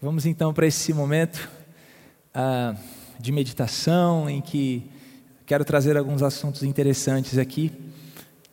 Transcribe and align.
Vamos 0.00 0.26
então 0.26 0.54
para 0.54 0.64
esse 0.64 0.94
momento 0.94 1.50
uh, 2.32 2.78
de 3.18 3.32
meditação 3.32 4.30
em 4.30 4.40
que 4.40 4.88
quero 5.44 5.64
trazer 5.64 5.96
alguns 5.96 6.22
assuntos 6.22 6.62
interessantes 6.62 7.36
aqui. 7.36 7.72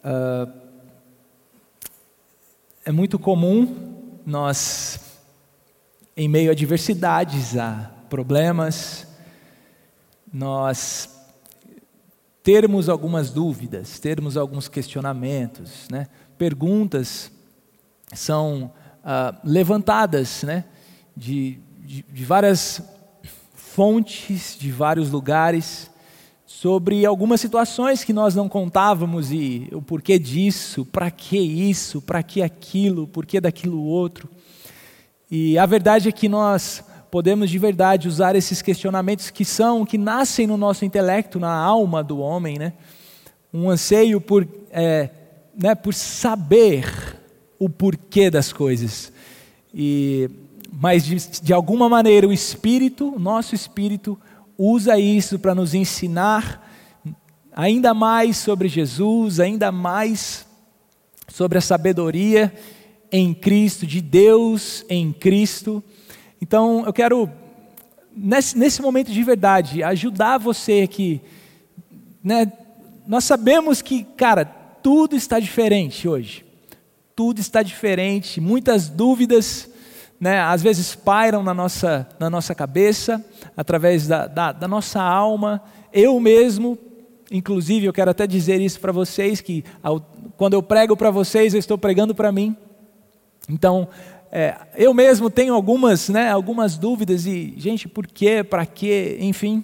Uh, 0.03 0.51
é 2.83 2.91
muito 2.91 3.19
comum 3.19 3.93
nós, 4.25 4.99
em 6.17 6.27
meio 6.27 6.49
a 6.49 6.55
diversidades, 6.55 7.55
a 7.55 7.91
problemas, 8.09 9.05
nós 10.33 11.27
termos 12.41 12.89
algumas 12.89 13.29
dúvidas, 13.29 13.99
termos 13.99 14.35
alguns 14.35 14.67
questionamentos, 14.67 15.87
né? 15.91 16.07
perguntas 16.39 17.31
são 18.15 18.73
uh, 19.03 19.37
levantadas, 19.43 20.41
né? 20.41 20.65
De, 21.15 21.59
de, 21.83 22.05
de 22.11 22.25
várias 22.25 22.81
fontes, 23.53 24.57
de 24.59 24.71
vários 24.71 25.11
lugares, 25.11 25.89
sobre 26.45 27.05
algumas 27.05 27.41
situações 27.41 28.03
que 28.03 28.13
nós 28.13 28.33
não 28.33 28.47
contávamos 28.47 29.31
e 29.31 29.67
o 29.73 29.81
porquê 29.81 30.17
disso, 30.17 30.85
para 30.85 31.11
que 31.11 31.37
isso, 31.37 32.01
para 32.01 32.23
que 32.23 32.41
aquilo, 32.41 33.07
porquê 33.07 33.41
daquilo 33.41 33.83
outro. 33.83 34.29
E 35.29 35.57
a 35.57 35.65
verdade 35.65 36.07
é 36.07 36.11
que 36.11 36.29
nós 36.29 36.83
podemos 37.11 37.49
de 37.49 37.59
verdade 37.59 38.07
usar 38.07 38.35
esses 38.35 38.61
questionamentos 38.61 39.29
que 39.29 39.43
são, 39.43 39.85
que 39.85 39.97
nascem 39.97 40.47
no 40.47 40.57
nosso 40.57 40.85
intelecto, 40.85 41.39
na 41.39 41.53
alma 41.53 42.03
do 42.03 42.19
homem, 42.19 42.57
né? 42.57 42.73
Um 43.53 43.69
anseio 43.69 44.19
por, 44.19 44.47
é, 44.71 45.09
né, 45.57 45.75
por 45.75 45.93
saber 45.93 47.19
o 47.59 47.69
porquê 47.69 48.29
das 48.29 48.51
coisas. 48.51 49.11
E 49.73 50.29
mas 50.77 51.05
de, 51.05 51.15
de 51.41 51.53
alguma 51.53 51.87
maneira 51.87 52.27
o 52.27 52.33
Espírito, 52.33 53.15
o 53.15 53.19
nosso 53.19 53.55
Espírito, 53.55 54.19
usa 54.57 54.99
isso 54.99 55.39
para 55.39 55.55
nos 55.55 55.73
ensinar 55.73 56.61
ainda 57.55 57.93
mais 57.93 58.35
sobre 58.35 58.67
Jesus, 58.67 59.39
ainda 59.39 59.71
mais 59.71 60.45
sobre 61.29 61.57
a 61.57 61.61
sabedoria 61.61 62.53
em 63.09 63.33
Cristo, 63.33 63.87
de 63.87 64.01
Deus 64.01 64.83
em 64.89 65.13
Cristo. 65.13 65.81
Então 66.41 66.85
eu 66.85 66.91
quero, 66.91 67.29
nesse, 68.13 68.57
nesse 68.57 68.81
momento 68.81 69.11
de 69.11 69.23
verdade, 69.23 69.81
ajudar 69.81 70.37
você 70.37 70.85
que. 70.87 71.21
Né, 72.21 72.51
nós 73.07 73.23
sabemos 73.23 73.81
que, 73.81 74.03
cara, 74.03 74.43
tudo 74.43 75.15
está 75.15 75.39
diferente 75.39 76.07
hoje. 76.07 76.43
Tudo 77.15 77.39
está 77.39 77.63
diferente, 77.63 78.41
muitas 78.41 78.89
dúvidas 78.89 79.69
né, 80.19 80.39
às 80.39 80.61
vezes 80.61 80.95
pairam 80.95 81.43
na 81.43 81.53
nossa, 81.53 82.07
na 82.19 82.29
nossa 82.29 82.55
cabeça, 82.55 83.23
através 83.55 84.07
da, 84.07 84.27
da, 84.27 84.51
da 84.51 84.67
nossa 84.67 85.01
alma. 85.01 85.61
Eu 85.91 86.19
mesmo, 86.19 86.77
inclusive, 87.31 87.85
eu 87.85 87.93
quero 87.93 88.11
até 88.11 88.25
dizer 88.25 88.61
isso 88.61 88.79
para 88.79 88.91
vocês, 88.91 89.41
que 89.41 89.63
ao, 89.83 89.99
quando 90.37 90.53
eu 90.53 90.63
prego 90.63 90.95
para 90.95 91.11
vocês, 91.11 91.53
eu 91.53 91.59
estou 91.59 91.77
pregando 91.77 92.15
para 92.15 92.31
mim. 92.31 92.55
Então, 93.49 93.87
é, 94.31 94.55
eu 94.75 94.93
mesmo 94.93 95.29
tenho 95.29 95.53
algumas, 95.53 96.09
né, 96.09 96.29
algumas 96.29 96.77
dúvidas 96.77 97.25
e, 97.25 97.53
gente, 97.57 97.87
por 97.87 98.07
quê, 98.07 98.43
para 98.43 98.65
quê, 98.65 99.17
enfim. 99.19 99.63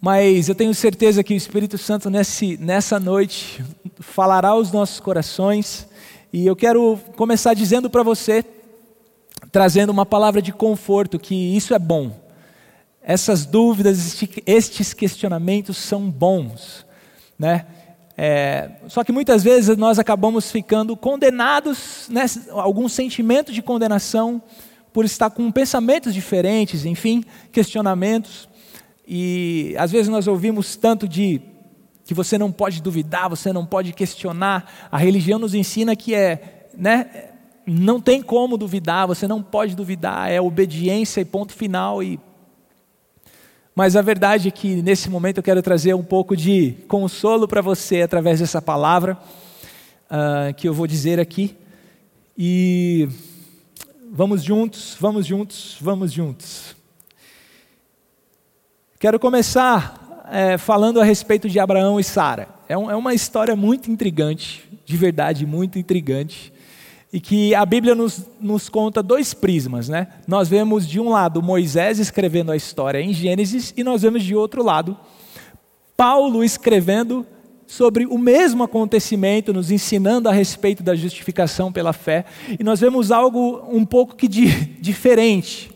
Mas 0.00 0.48
eu 0.48 0.54
tenho 0.54 0.74
certeza 0.74 1.24
que 1.24 1.32
o 1.32 1.36
Espírito 1.36 1.78
Santo 1.78 2.10
nesse, 2.10 2.56
nessa 2.58 3.00
noite 3.00 3.64
falará 3.98 4.48
aos 4.50 4.70
nossos 4.70 5.00
corações. 5.00 5.88
E 6.32 6.46
eu 6.46 6.54
quero 6.54 6.98
começar 7.16 7.54
dizendo 7.54 7.88
para 7.88 8.02
você 8.02 8.44
trazendo 9.56 9.88
uma 9.88 10.04
palavra 10.04 10.42
de 10.42 10.52
conforto, 10.52 11.18
que 11.18 11.34
isso 11.34 11.72
é 11.72 11.78
bom. 11.78 12.12
Essas 13.02 13.46
dúvidas, 13.46 14.22
estes 14.44 14.92
questionamentos 14.92 15.78
são 15.78 16.10
bons, 16.10 16.84
né? 17.38 17.64
É, 18.18 18.72
só 18.86 19.02
que 19.02 19.10
muitas 19.10 19.42
vezes 19.42 19.74
nós 19.78 19.98
acabamos 19.98 20.50
ficando 20.50 20.94
condenados, 20.94 22.06
né, 22.10 22.26
algum 22.50 22.86
sentimento 22.86 23.50
de 23.50 23.62
condenação 23.62 24.42
por 24.92 25.06
estar 25.06 25.30
com 25.30 25.50
pensamentos 25.50 26.12
diferentes, 26.12 26.84
enfim, 26.84 27.24
questionamentos. 27.50 28.50
E 29.08 29.74
às 29.78 29.90
vezes 29.90 30.08
nós 30.08 30.26
ouvimos 30.26 30.76
tanto 30.76 31.08
de 31.08 31.40
que 32.04 32.12
você 32.12 32.36
não 32.36 32.52
pode 32.52 32.82
duvidar, 32.82 33.30
você 33.30 33.54
não 33.54 33.64
pode 33.64 33.94
questionar. 33.94 34.70
A 34.92 34.98
religião 34.98 35.38
nos 35.38 35.54
ensina 35.54 35.96
que 35.96 36.14
é, 36.14 36.68
né, 36.76 37.30
não 37.66 38.00
tem 38.00 38.22
como 38.22 38.56
duvidar, 38.56 39.08
você 39.08 39.26
não 39.26 39.42
pode 39.42 39.74
duvidar, 39.74 40.30
é 40.30 40.40
obediência 40.40 41.20
e 41.20 41.24
ponto 41.24 41.52
final. 41.52 42.00
E... 42.00 42.20
Mas 43.74 43.96
a 43.96 44.02
verdade 44.02 44.48
é 44.48 44.50
que 44.52 44.80
nesse 44.82 45.10
momento 45.10 45.38
eu 45.38 45.42
quero 45.42 45.60
trazer 45.60 45.92
um 45.92 46.04
pouco 46.04 46.36
de 46.36 46.76
consolo 46.86 47.48
para 47.48 47.60
você 47.60 48.02
através 48.02 48.38
dessa 48.38 48.62
palavra 48.62 49.18
uh, 50.08 50.54
que 50.54 50.68
eu 50.68 50.72
vou 50.72 50.86
dizer 50.86 51.18
aqui. 51.18 51.56
E 52.38 53.08
vamos 54.12 54.44
juntos, 54.44 54.96
vamos 55.00 55.26
juntos, 55.26 55.76
vamos 55.80 56.12
juntos. 56.12 56.76
Quero 59.00 59.18
começar 59.18 60.24
é, 60.30 60.56
falando 60.56 61.00
a 61.00 61.04
respeito 61.04 61.48
de 61.48 61.58
Abraão 61.58 61.98
e 61.98 62.04
Sara. 62.04 62.48
É, 62.68 62.78
um, 62.78 62.90
é 62.90 62.94
uma 62.94 63.12
história 63.12 63.56
muito 63.56 63.90
intrigante, 63.90 64.64
de 64.84 64.96
verdade, 64.96 65.44
muito 65.44 65.78
intrigante 65.78 66.52
e 67.16 67.20
que 67.20 67.54
a 67.54 67.64
Bíblia 67.64 67.94
nos, 67.94 68.26
nos 68.38 68.68
conta 68.68 69.02
dois 69.02 69.32
prismas. 69.32 69.88
Né? 69.88 70.06
Nós 70.28 70.50
vemos 70.50 70.86
de 70.86 71.00
um 71.00 71.08
lado 71.08 71.42
Moisés 71.42 71.98
escrevendo 71.98 72.52
a 72.52 72.56
história 72.56 73.00
em 73.00 73.10
Gênesis, 73.10 73.72
e 73.74 73.82
nós 73.82 74.02
vemos 74.02 74.22
de 74.22 74.36
outro 74.36 74.62
lado 74.62 74.94
Paulo 75.96 76.44
escrevendo 76.44 77.24
sobre 77.66 78.04
o 78.04 78.18
mesmo 78.18 78.62
acontecimento, 78.62 79.50
nos 79.50 79.70
ensinando 79.70 80.28
a 80.28 80.32
respeito 80.32 80.82
da 80.82 80.94
justificação 80.94 81.72
pela 81.72 81.94
fé, 81.94 82.26
e 82.60 82.62
nós 82.62 82.80
vemos 82.80 83.10
algo 83.10 83.64
um 83.72 83.86
pouco 83.86 84.14
que 84.14 84.28
diferente 84.78 85.72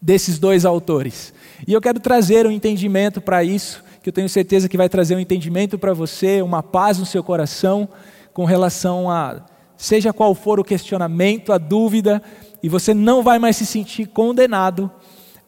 desses 0.00 0.36
dois 0.36 0.64
autores. 0.64 1.32
E 1.64 1.72
eu 1.72 1.80
quero 1.80 2.00
trazer 2.00 2.44
um 2.44 2.50
entendimento 2.50 3.20
para 3.20 3.44
isso, 3.44 3.84
que 4.02 4.08
eu 4.08 4.12
tenho 4.12 4.28
certeza 4.28 4.68
que 4.68 4.76
vai 4.76 4.88
trazer 4.88 5.14
um 5.14 5.20
entendimento 5.20 5.78
para 5.78 5.94
você, 5.94 6.42
uma 6.42 6.60
paz 6.60 6.98
no 6.98 7.06
seu 7.06 7.22
coração 7.22 7.88
com 8.32 8.44
relação 8.44 9.08
a 9.08 9.51
seja 9.82 10.12
qual 10.12 10.32
for 10.32 10.60
o 10.60 10.64
questionamento, 10.64 11.52
a 11.52 11.58
dúvida, 11.58 12.22
e 12.62 12.68
você 12.68 12.94
não 12.94 13.20
vai 13.20 13.40
mais 13.40 13.56
se 13.56 13.66
sentir 13.66 14.06
condenado, 14.06 14.88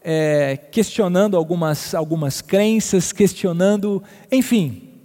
é, 0.02 0.56
questionando 0.72 1.36
algumas, 1.36 1.94
algumas 1.94 2.40
crenças, 2.40 3.12
questionando, 3.12 4.02
enfim. 4.32 4.98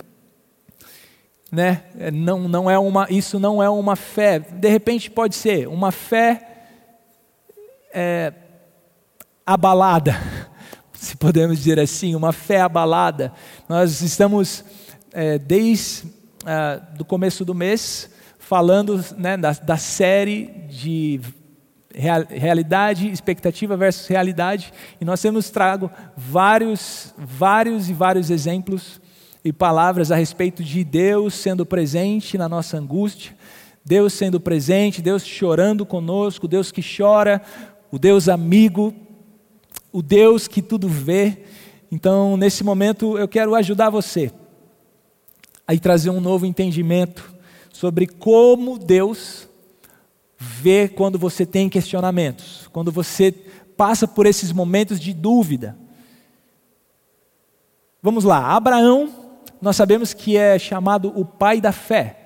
Né? 1.52 1.84
É, 2.00 2.10
não, 2.10 2.48
não 2.50 2.72
é 2.72 2.80
uma, 2.80 3.06
isso 3.08 3.40
não 3.40 3.62
é 3.62 3.70
uma 3.70 3.96
fé, 3.96 4.40
de 4.40 4.68
repente 4.68 5.12
pode 5.12 5.36
ser 5.36 5.68
uma 5.68 5.92
fé 5.92 6.66
é, 7.94 8.34
abalada, 9.46 10.20
se 10.92 11.16
podemos 11.16 11.60
dizer 11.60 11.80
assim, 11.80 12.16
uma 12.16 12.34
fé 12.34 12.62
abalada. 12.62 13.32
Nós 13.70 14.02
estamos, 14.02 14.66
é, 15.14 15.38
desde 15.38 16.08
o 17.00 17.06
começo 17.06 17.46
do 17.46 17.54
mês, 17.54 18.10
falando 18.50 19.00
né, 19.16 19.38
da, 19.38 19.52
da, 19.52 19.78
série 19.78 20.48
de 20.68 21.22
real, 21.94 22.26
realidade, 22.28 23.08
expectativa 23.08 23.78
versus 23.78 24.08
realidade, 24.08 24.74
e 25.00 25.06
nós 25.06 25.22
temos 25.22 25.52
trago 25.52 25.88
vários, 26.18 27.14
vários 27.16 27.92
e 27.92 27.94
vários 27.94 28.32
exemplos 28.32 29.00
e 29.46 29.54
palavras 29.54 30.12
a 30.12 30.16
respeito 30.16 30.64
de 30.64 30.84
Deus 30.84 31.36
sendo 31.36 31.64
presente 31.64 32.40
na 32.40 32.50
nossa 32.50 32.76
angústia, 32.76 33.36
Deus 33.86 34.14
sendo 34.14 34.40
presente, 34.40 35.00
Deus 35.00 35.24
chorando 35.24 35.86
conosco, 35.86 36.48
Deus 36.48 36.72
que 36.72 36.82
chora, 36.82 37.44
o 37.92 38.00
Deus 38.00 38.28
amigo, 38.28 38.96
o 39.94 40.02
Deus 40.02 40.48
que 40.48 40.64
tudo 40.64 40.90
vê. 40.90 41.44
Então, 41.92 42.36
nesse 42.36 42.64
momento, 42.64 43.16
eu 43.16 43.28
quero 43.28 43.54
ajudar 43.54 43.92
você 43.92 44.32
a 45.68 45.78
trazer 45.78 46.10
um 46.10 46.20
novo 46.20 46.48
entendimento 46.48 47.38
sobre 47.80 48.06
como 48.06 48.78
Deus 48.78 49.48
vê 50.38 50.90
quando 50.90 51.18
você 51.18 51.46
tem 51.46 51.70
questionamentos, 51.70 52.68
quando 52.74 52.92
você 52.92 53.32
passa 53.32 54.06
por 54.06 54.26
esses 54.26 54.52
momentos 54.52 55.00
de 55.00 55.14
dúvida. 55.14 55.78
Vamos 58.04 58.26
lá, 58.26 58.54
Abraão, 58.54 59.10
nós 59.62 59.78
sabemos 59.78 60.14
que 60.14 60.36
é 60.36 60.60
chamado 60.60 61.18
o 61.18 61.24
pai 61.24 61.62
da 61.62 61.72
fé. 61.72 62.26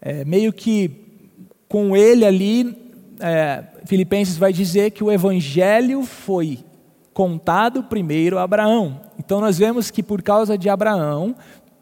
É, 0.00 0.24
meio 0.24 0.52
que 0.52 1.04
com 1.68 1.96
ele 1.96 2.24
ali, 2.24 2.94
é, 3.18 3.64
Filipenses 3.84 4.36
vai 4.36 4.52
dizer 4.52 4.92
que 4.92 5.02
o 5.02 5.10
evangelho 5.10 6.04
foi 6.04 6.60
contado 7.12 7.82
primeiro 7.82 8.38
a 8.38 8.44
Abraão. 8.44 9.00
Então 9.18 9.40
nós 9.40 9.58
vemos 9.58 9.90
que 9.90 10.04
por 10.04 10.22
causa 10.22 10.56
de 10.56 10.68
Abraão, 10.68 11.34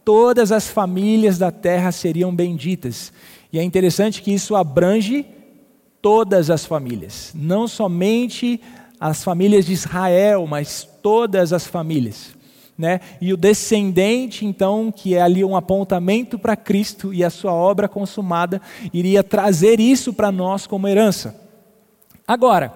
todas 0.06 0.52
as 0.52 0.68
famílias 0.68 1.36
da 1.36 1.50
terra 1.50 1.90
seriam 1.90 2.32
benditas. 2.32 3.12
E 3.52 3.58
é 3.58 3.62
interessante 3.64 4.22
que 4.22 4.32
isso 4.32 4.54
abrange 4.54 5.26
todas 6.00 6.48
as 6.48 6.64
famílias, 6.64 7.32
não 7.34 7.66
somente 7.66 8.60
as 9.00 9.24
famílias 9.24 9.66
de 9.66 9.72
Israel, 9.72 10.46
mas 10.46 10.88
todas 11.02 11.52
as 11.52 11.66
famílias. 11.66 12.36
Né? 12.78 13.00
E 13.20 13.32
o 13.32 13.36
descendente, 13.36 14.46
então, 14.46 14.92
que 14.92 15.16
é 15.16 15.22
ali 15.22 15.44
um 15.44 15.56
apontamento 15.56 16.38
para 16.38 16.54
Cristo 16.54 17.12
e 17.12 17.24
a 17.24 17.30
sua 17.30 17.52
obra 17.52 17.88
consumada, 17.88 18.62
iria 18.92 19.24
trazer 19.24 19.80
isso 19.80 20.12
para 20.12 20.30
nós 20.30 20.68
como 20.68 20.86
herança. 20.86 21.34
Agora, 22.28 22.72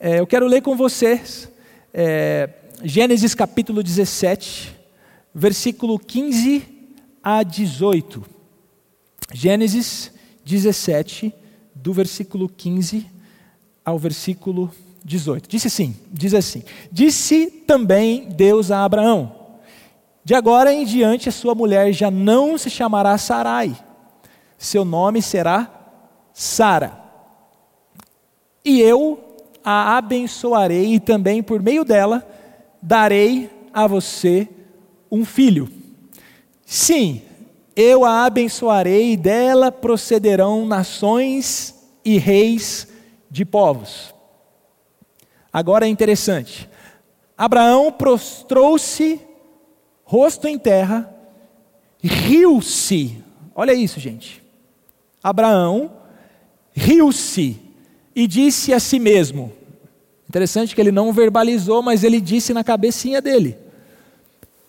é, 0.00 0.18
eu 0.18 0.26
quero 0.26 0.46
ler 0.46 0.62
com 0.62 0.74
vocês 0.74 1.46
é, 1.92 2.48
Gênesis 2.82 3.34
capítulo 3.34 3.82
17, 3.82 4.77
versículo 5.38 6.00
15 6.00 6.64
a 7.22 7.44
18. 7.44 8.24
Gênesis 9.32 10.10
17, 10.44 11.32
do 11.74 11.92
versículo 11.92 12.48
15 12.48 13.06
ao 13.84 13.98
versículo 13.98 14.72
18. 15.04 15.48
Disse 15.48 15.68
assim, 15.68 15.94
diz 16.10 16.34
assim: 16.34 16.64
Disse 16.90 17.46
também 17.66 18.28
Deus 18.30 18.72
a 18.72 18.84
Abraão: 18.84 19.32
De 20.24 20.34
agora 20.34 20.72
em 20.72 20.84
diante 20.84 21.28
a 21.28 21.32
sua 21.32 21.54
mulher 21.54 21.92
já 21.92 22.10
não 22.10 22.58
se 22.58 22.68
chamará 22.68 23.16
Sarai, 23.16 23.76
seu 24.58 24.84
nome 24.84 25.22
será 25.22 25.70
Sara. 26.32 26.98
E 28.64 28.80
eu 28.80 29.24
a 29.64 29.98
abençoarei 29.98 30.94
e 30.94 31.00
também 31.00 31.44
por 31.44 31.62
meio 31.62 31.84
dela 31.84 32.26
darei 32.82 33.48
a 33.72 33.86
você 33.86 34.48
um 35.10 35.24
filho. 35.24 35.68
Sim, 36.64 37.22
eu 37.74 38.04
a 38.04 38.24
abençoarei 38.24 39.16
dela 39.16 39.70
procederão 39.70 40.66
nações 40.66 41.74
e 42.04 42.18
reis 42.18 42.88
de 43.30 43.44
povos. 43.44 44.14
Agora 45.52 45.86
é 45.86 45.88
interessante. 45.88 46.68
Abraão 47.36 47.92
prostrou-se, 47.92 49.20
rosto 50.04 50.48
em 50.48 50.58
terra, 50.58 51.14
riu-se. 52.02 53.22
Olha 53.54 53.72
isso, 53.72 54.00
gente. 54.00 54.42
Abraão 55.22 55.92
riu-se 56.72 57.60
e 58.14 58.26
disse 58.26 58.72
a 58.72 58.80
si 58.80 58.98
mesmo: 58.98 59.52
Interessante 60.28 60.74
que 60.74 60.80
ele 60.80 60.92
não 60.92 61.12
verbalizou, 61.12 61.82
mas 61.82 62.04
ele 62.04 62.20
disse 62.20 62.52
na 62.52 62.62
cabecinha 62.62 63.22
dele: 63.22 63.56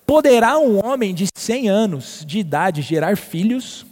Poderá 0.09 0.57
um 0.57 0.83
homem 0.83 1.13
de 1.13 1.27
100 1.31 1.69
anos 1.69 2.23
de 2.25 2.39
idade 2.39 2.81
gerar 2.81 3.15
filhos? 3.15 3.85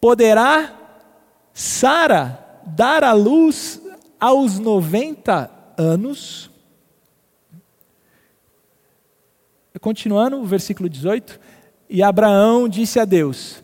Poderá 0.00 0.74
Sara 1.52 2.62
dar 2.64 3.04
à 3.04 3.12
luz 3.12 3.78
aos 4.18 4.58
90 4.58 5.50
anos? 5.76 6.50
Continuando, 9.82 10.38
o 10.38 10.46
versículo 10.46 10.88
18: 10.88 11.38
E 11.90 12.02
Abraão 12.02 12.66
disse 12.66 12.98
a 12.98 13.04
Deus: 13.04 13.62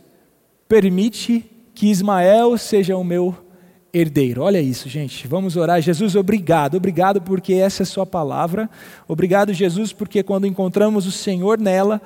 Permite 0.69 1.51
que 1.75 1.87
Ismael 1.87 2.59
seja 2.59 2.95
o 2.95 3.03
meu 3.03 3.35
herdeiro. 3.93 4.43
Olha 4.43 4.61
isso, 4.61 4.89
gente. 4.89 5.27
Vamos 5.27 5.57
orar. 5.57 5.81
Jesus, 5.81 6.15
obrigado. 6.15 6.77
Obrigado 6.77 7.21
porque 7.21 7.55
essa 7.55 7.83
é 7.83 7.85
a 7.85 7.87
sua 7.87 8.07
palavra. 8.07 8.69
Obrigado, 9.07 9.53
Jesus, 9.53 9.93
porque 9.93 10.23
quando 10.23 10.47
encontramos 10.47 11.07
o 11.07 11.13
Senhor 11.13 11.59
nela, 11.59 12.01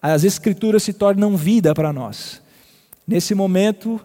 as 0.00 0.24
escrituras 0.24 0.82
se 0.82 0.92
tornam 0.92 1.36
vida 1.36 1.74
para 1.74 1.92
nós. 1.92 2.40
Nesse 3.06 3.34
momento, 3.34 4.00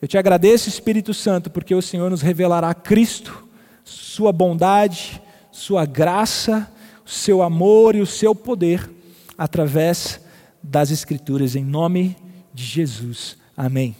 eu 0.00 0.08
te 0.08 0.18
agradeço, 0.18 0.68
Espírito 0.68 1.14
Santo, 1.14 1.50
porque 1.50 1.74
o 1.74 1.82
Senhor 1.82 2.10
nos 2.10 2.22
revelará 2.22 2.72
Cristo, 2.74 3.44
sua 3.84 4.32
bondade, 4.32 5.22
sua 5.50 5.86
graça, 5.86 6.70
o 7.04 7.10
seu 7.10 7.42
amor 7.42 7.94
e 7.94 8.00
o 8.00 8.06
seu 8.06 8.34
poder 8.34 8.90
através 9.38 10.20
das 10.62 10.90
escrituras 10.90 11.54
em 11.54 11.64
nome 11.64 12.16
de 12.52 12.64
Jesus. 12.64 13.36
Amém. 13.56 13.94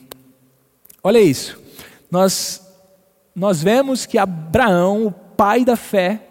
Olha 1.03 1.21
isso 1.21 1.66
nós, 2.11 2.63
nós 3.35 3.63
vemos 3.63 4.07
que 4.07 4.19
Abraão, 4.19 5.07
o 5.07 5.13
pai 5.13 5.65
da 5.65 5.77
fé, 5.77 6.23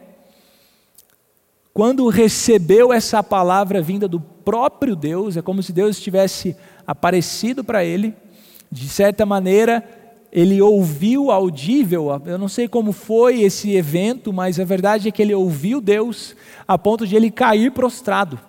quando 1.74 2.07
recebeu 2.07 2.94
essa 2.94 3.22
palavra 3.22 3.81
vinda 3.81 4.07
do 4.07 4.19
próprio 4.19 4.95
Deus, 4.95 5.36
é 5.36 5.42
como 5.42 5.62
se 5.62 5.74
Deus 5.74 6.00
tivesse 6.00 6.56
aparecido 6.88 7.63
para 7.63 7.83
ele, 7.83 8.16
de 8.72 8.88
certa 8.88 9.25
maneira, 9.25 9.83
ele 10.31 10.62
ouviu 10.62 11.31
audível, 11.31 12.22
eu 12.25 12.38
não 12.38 12.48
sei 12.48 12.68
como 12.68 12.92
foi 12.92 13.42
esse 13.42 13.74
evento, 13.75 14.33
mas 14.33 14.60
a 14.60 14.66
verdade 14.66 15.07
é 15.07 15.12
que 15.12 15.22
ele 15.22 15.33
ouviu 15.33 15.80
Deus 15.80 16.36
a 16.68 16.77
ponto 16.77 17.07
de 17.07 17.16
ele 17.16 17.31
cair 17.31 17.72
prostrado. 17.72 18.39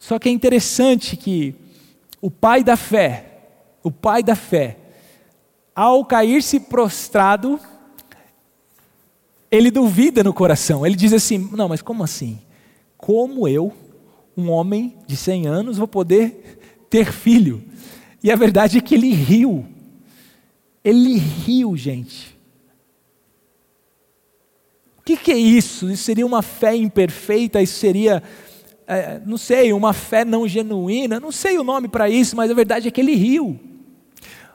Só 0.00 0.18
que 0.18 0.28
é 0.28 0.32
interessante 0.32 1.16
que 1.16 1.54
o 2.20 2.30
pai 2.30 2.64
da 2.64 2.76
fé, 2.76 3.24
o 3.82 3.90
pai 3.90 4.22
da 4.22 4.34
fé, 4.34 4.78
ao 5.74 6.04
cair-se 6.04 6.60
prostrado, 6.60 7.58
ele 9.50 9.70
duvida 9.70 10.22
no 10.22 10.32
coração. 10.32 10.86
Ele 10.86 10.96
diz 10.96 11.12
assim: 11.12 11.38
Não, 11.52 11.68
mas 11.68 11.82
como 11.82 12.02
assim? 12.02 12.38
Como 12.96 13.48
eu, 13.48 13.72
um 14.36 14.50
homem 14.50 14.96
de 15.06 15.16
100 15.16 15.46
anos, 15.46 15.78
vou 15.78 15.88
poder 15.88 16.86
ter 16.88 17.12
filho? 17.12 17.62
E 18.22 18.30
a 18.30 18.36
verdade 18.36 18.78
é 18.78 18.80
que 18.80 18.94
ele 18.94 19.12
riu. 19.12 19.66
Ele 20.84 21.16
riu, 21.16 21.76
gente. 21.76 22.38
O 24.98 25.02
que, 25.02 25.16
que 25.16 25.32
é 25.32 25.38
isso? 25.38 25.90
Isso 25.90 26.04
seria 26.04 26.26
uma 26.26 26.42
fé 26.42 26.76
imperfeita? 26.76 27.60
Isso 27.60 27.78
seria, 27.78 28.22
é, 28.86 29.20
não 29.24 29.36
sei, 29.38 29.72
uma 29.72 29.92
fé 29.92 30.24
não 30.24 30.46
genuína? 30.46 31.18
Não 31.18 31.32
sei 31.32 31.58
o 31.58 31.64
nome 31.64 31.88
para 31.88 32.08
isso, 32.08 32.36
mas 32.36 32.50
a 32.50 32.54
verdade 32.54 32.86
é 32.86 32.90
que 32.90 33.00
ele 33.00 33.14
riu. 33.14 33.58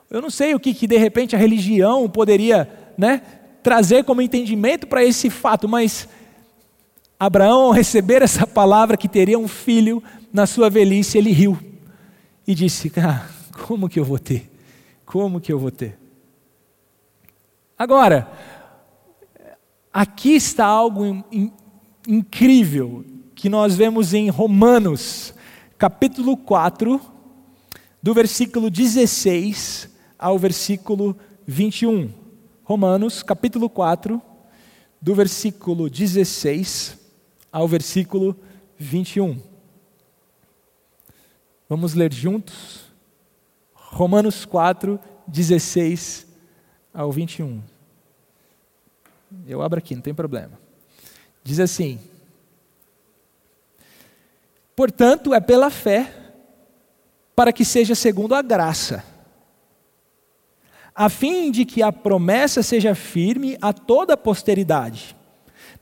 Eu 0.10 0.22
não 0.22 0.30
sei 0.30 0.54
o 0.54 0.60
que, 0.60 0.74
que 0.74 0.88
de 0.88 0.98
repente 0.98 1.36
a 1.36 1.40
religião 1.40 2.08
poderia 2.10 2.70
né, 2.98 3.22
trazer 3.64 4.04
como 4.04 4.22
entendimento 4.22 4.86
para 4.86 5.04
esse 5.04 5.30
fato, 5.30 5.68
mas 5.68 6.08
Abraão, 7.20 7.64
ao 7.64 7.72
receber 7.72 8.22
essa 8.22 8.46
palavra 8.46 8.98
que 8.98 9.08
teria 9.08 9.40
um 9.40 9.48
filho 9.48 10.04
na 10.32 10.46
sua 10.46 10.70
velhice, 10.70 11.18
ele 11.18 11.32
riu 11.32 11.58
e 12.46 12.54
disse: 12.54 12.92
ah, 12.98 13.28
Como 13.66 13.90
que 13.90 14.00
eu 14.00 14.06
vou 14.06 14.20
ter? 14.20 14.52
Como 15.06 15.42
que 15.42 15.52
eu 15.52 15.58
vou 15.58 15.72
ter? 15.72 15.98
Agora, 17.78 18.32
aqui 19.92 20.36
está 20.36 20.66
algo 20.66 21.06
in, 21.06 21.24
in, 21.32 21.54
incrível 22.08 23.04
que 23.34 23.50
nós 23.50 23.76
vemos 23.76 24.14
em 24.14 24.30
Romanos, 24.30 25.34
capítulo 25.78 26.38
4, 26.38 27.02
do 28.02 28.14
versículo 28.14 28.70
16 28.70 29.95
ao 30.26 30.40
versículo 30.40 31.16
21. 31.46 32.12
Romanos, 32.64 33.22
capítulo 33.22 33.70
4, 33.70 34.20
do 35.00 35.14
versículo 35.14 35.88
16 35.88 36.98
ao 37.52 37.68
versículo 37.68 38.36
21. 38.76 39.40
Vamos 41.70 41.94
ler 41.94 42.12
juntos? 42.12 42.86
Romanos 43.76 44.46
4, 44.46 45.00
16 45.28 46.26
ao 46.92 47.12
21. 47.12 47.62
Eu 49.48 49.62
abro 49.62 49.78
aqui, 49.78 49.94
não 49.94 50.02
tem 50.02 50.16
problema. 50.16 50.60
Diz 51.44 51.60
assim: 51.60 52.00
Portanto, 54.76 55.36
é 55.36 55.40
pela 55.40 55.70
fé, 55.70 56.12
para 57.36 57.54
que 57.54 57.64
seja 57.64 57.94
segundo 57.94 58.34
a 58.34 58.42
graça 58.42 59.14
a 60.96 61.10
fim 61.10 61.52
de 61.52 61.66
que 61.66 61.84
a 61.84 61.92
promessa 61.92 62.64
seja 62.64 62.96
firme 62.96 63.58
a 63.62 63.74
toda 63.74 64.14
a 64.14 64.18
posteridade, 64.18 65.16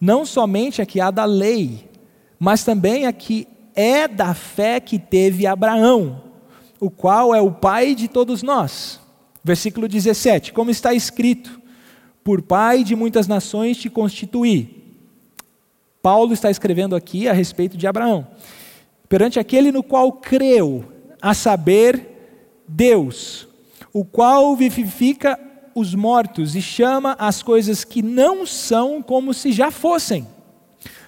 não 0.01 0.25
somente 0.25 0.81
a 0.81 0.85
que 0.85 0.99
há 0.99 1.11
da 1.11 1.23
lei, 1.23 1.87
mas 2.39 2.63
também 2.63 3.05
a 3.05 3.13
que 3.13 3.47
é 3.75 4.07
da 4.07 4.33
fé 4.33 4.79
que 4.79 4.97
teve 4.97 5.45
Abraão, 5.45 6.23
o 6.79 6.89
qual 6.89 7.33
é 7.33 7.39
o 7.39 7.51
pai 7.51 7.93
de 7.93 8.07
todos 8.07 8.41
nós. 8.41 8.99
Versículo 9.43 9.87
17: 9.87 10.51
Como 10.51 10.71
está 10.71 10.93
escrito, 10.93 11.61
por 12.23 12.41
pai 12.41 12.83
de 12.83 12.95
muitas 12.95 13.27
nações 13.27 13.77
te 13.77 13.89
constituí. 13.89 14.81
Paulo 16.01 16.33
está 16.33 16.49
escrevendo 16.49 16.95
aqui 16.95 17.27
a 17.27 17.33
respeito 17.33 17.77
de 17.77 17.87
Abraão. 17.87 18.27
Perante 19.07 19.39
aquele 19.39 19.71
no 19.71 19.83
qual 19.83 20.11
creu, 20.11 20.85
a 21.21 21.33
saber, 21.33 22.63
Deus, 22.67 23.47
o 23.93 24.03
qual 24.03 24.55
vivifica 24.55 25.39
os 25.75 25.93
mortos 25.93 26.55
e 26.55 26.61
chama 26.61 27.15
as 27.19 27.43
coisas 27.43 27.83
que 27.83 28.01
não 28.01 28.45
são 28.45 29.01
como 29.01 29.33
se 29.33 29.51
já 29.51 29.69
fossem. 29.69 30.27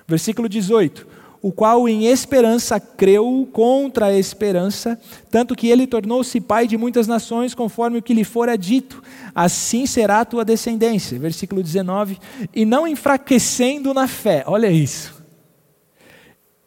Versículo 0.08 0.48
18: 0.48 1.08
o 1.42 1.52
qual 1.52 1.88
em 1.88 2.08
esperança 2.08 2.80
creu 2.80 3.48
contra 3.54 4.08
a 4.08 4.18
esperança, 4.18 5.00
tanto 5.30 5.56
que 5.56 5.68
ele 5.68 5.86
tornou-se 5.86 6.42
pai 6.42 6.68
de 6.68 6.76
muitas 6.76 7.08
nações, 7.08 7.54
conforme 7.54 8.00
o 8.00 8.02
que 8.02 8.14
lhe 8.16 8.24
fora 8.24 8.58
dito: 8.58 9.04
assim 9.34 9.86
será 9.86 10.22
a 10.22 10.26
tua 10.26 10.44
descendência. 10.44 11.20
Versículo 11.20 11.62
19. 11.62 12.18
E 12.54 12.66
não 12.66 12.88
enfraquecendo 12.88 13.94
na 13.94 14.08
fé, 14.08 14.44
olha 14.48 14.72
isso. 14.72 15.15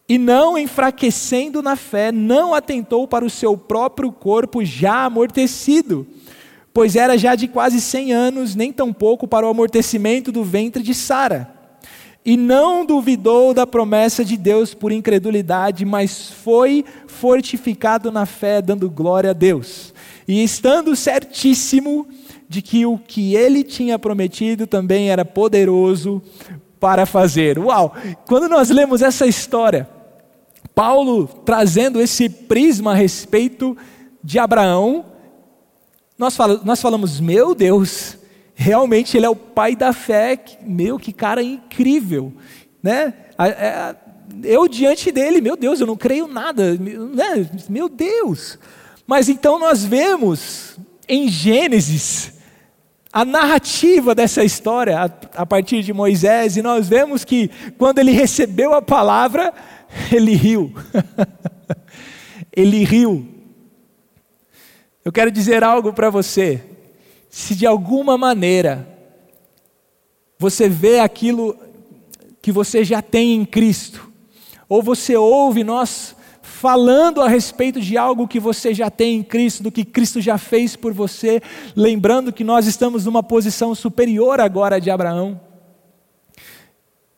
E 0.09 0.17
não 0.17 0.57
enfraquecendo 0.57 1.61
na 1.63 1.77
fé, 1.77 2.11
não 2.11 2.55
atentou 2.55 3.07
para 3.07 3.25
o 3.25 3.31
seu 3.31 3.57
próprio 3.57 4.11
corpo 4.11 4.65
já 4.65 5.05
amortecido, 5.05 6.07
pois 6.73 6.97
era 6.97 7.19
já 7.19 7.35
de 7.35 7.47
quase 7.47 7.81
cem 7.81 8.13
anos, 8.13 8.55
nem 8.55 8.73
tampouco 8.73 9.29
para 9.29 9.47
o 9.47 9.51
amortecimento 9.51 10.33
do 10.33 10.43
ventre 10.43 10.83
de 10.83 10.95
Sara 10.95 11.59
e 12.29 12.37
não 12.37 12.85
duvidou 12.85 13.55
da 13.55 13.67
promessa 13.67 14.23
de 14.23 14.37
Deus 14.37 14.75
por 14.75 14.93
incredulidade, 14.93 15.87
mas 15.87 16.29
foi 16.29 16.85
fortificado 17.07 18.13
na 18.13 18.27
fé, 18.27 18.61
dando 18.61 18.91
glória 18.91 19.31
a 19.31 19.33
Deus. 19.33 19.95
E 20.29 20.45
estando 20.45 20.95
certíssimo 20.95 22.07
de 22.47 22.61
que 22.61 22.85
o 22.85 22.99
que 22.99 23.35
ele 23.35 23.65
tinha 23.65 23.99
prometido 23.99 24.67
também 24.67 25.11
era 25.11 25.25
poderoso 25.25 26.21
para 26.79 27.07
fazer. 27.07 27.59
Uau! 27.59 27.95
Quando 28.27 28.47
nós 28.47 28.69
lemos 28.69 29.01
essa 29.01 29.27
história, 29.27 29.89
Paulo 30.79 31.27
trazendo 31.27 32.01
esse 32.01 32.29
prisma 32.29 32.93
a 32.93 32.95
respeito 32.95 33.77
de 34.23 34.39
Abraão, 34.39 35.07
nós, 36.17 36.39
nós 36.65 36.81
falamos, 36.81 37.19
meu 37.19 37.53
Deus, 37.53 38.17
realmente 38.55 39.17
ele 39.17 39.27
é 39.27 39.29
o 39.29 39.35
pai 39.35 39.75
da 39.75 39.93
fé. 39.93 40.39
Meu, 40.63 40.97
que 40.97 41.13
cara 41.13 41.43
incrível, 41.43 42.33
né? 42.81 43.13
Eu 44.45 44.69
diante 44.69 45.11
dele, 45.11 45.41
meu 45.41 45.57
Deus, 45.57 45.81
eu 45.81 45.87
não 45.89 45.97
creio 45.97 46.29
nada, 46.29 46.75
né? 46.75 47.51
meu 47.69 47.89
Deus. 47.89 48.57
Mas 49.05 49.29
então 49.29 49.59
nós 49.59 49.85
vemos 49.85 50.79
em 51.09 51.27
Gênesis 51.27 52.35
a 53.13 53.25
narrativa 53.25 54.15
dessa 54.15 54.45
história 54.45 55.13
a 55.35 55.45
partir 55.45 55.83
de 55.83 55.93
Moisés, 55.93 56.57
e 56.57 56.63
nós 56.63 56.89
vemos 56.89 57.25
que 57.25 57.51
quando 57.77 57.99
ele 57.99 58.13
recebeu 58.13 58.75
a 58.75 58.83
palavra, 58.83 59.53
ele 60.13 60.35
riu. 60.35 60.73
ele 62.55 62.85
riu. 62.85 63.27
Eu 65.05 65.13
quero 65.13 65.31
dizer 65.31 65.65
algo 65.65 65.93
para 65.93 66.11
você 66.11 66.63
se 67.31 67.55
de 67.55 67.67
alguma 67.67 68.17
maneira 68.17 68.89
você 70.39 70.69
vê 70.69 71.01
aquilo 71.01 71.57
que 72.41 72.53
você 72.53 72.85
já 72.85 73.03
tem 73.03 73.35
em 73.35 73.45
Cristo, 73.45 74.11
ou 74.69 74.83
você 74.83 75.17
ouve 75.17 75.65
nós 75.65 76.15
falando 76.41 77.21
a 77.21 77.29
respeito 77.29 77.81
de 77.81 77.97
algo 77.97 78.27
que 78.27 78.41
você 78.41 78.73
já 78.73 78.91
tem 78.91 79.17
em 79.17 79.23
Cristo, 79.23 79.63
do 79.63 79.71
que 79.71 79.85
Cristo 79.85 80.21
já 80.21 80.39
fez 80.39 80.75
por 80.75 80.93
você, 80.93 81.41
lembrando 81.77 82.33
que 82.33 82.43
nós 82.43 82.67
estamos 82.67 83.05
numa 83.05 83.23
posição 83.23 83.75
superior 83.75 84.41
agora 84.41 84.81
de 84.81 84.91
Abraão. 84.91 85.41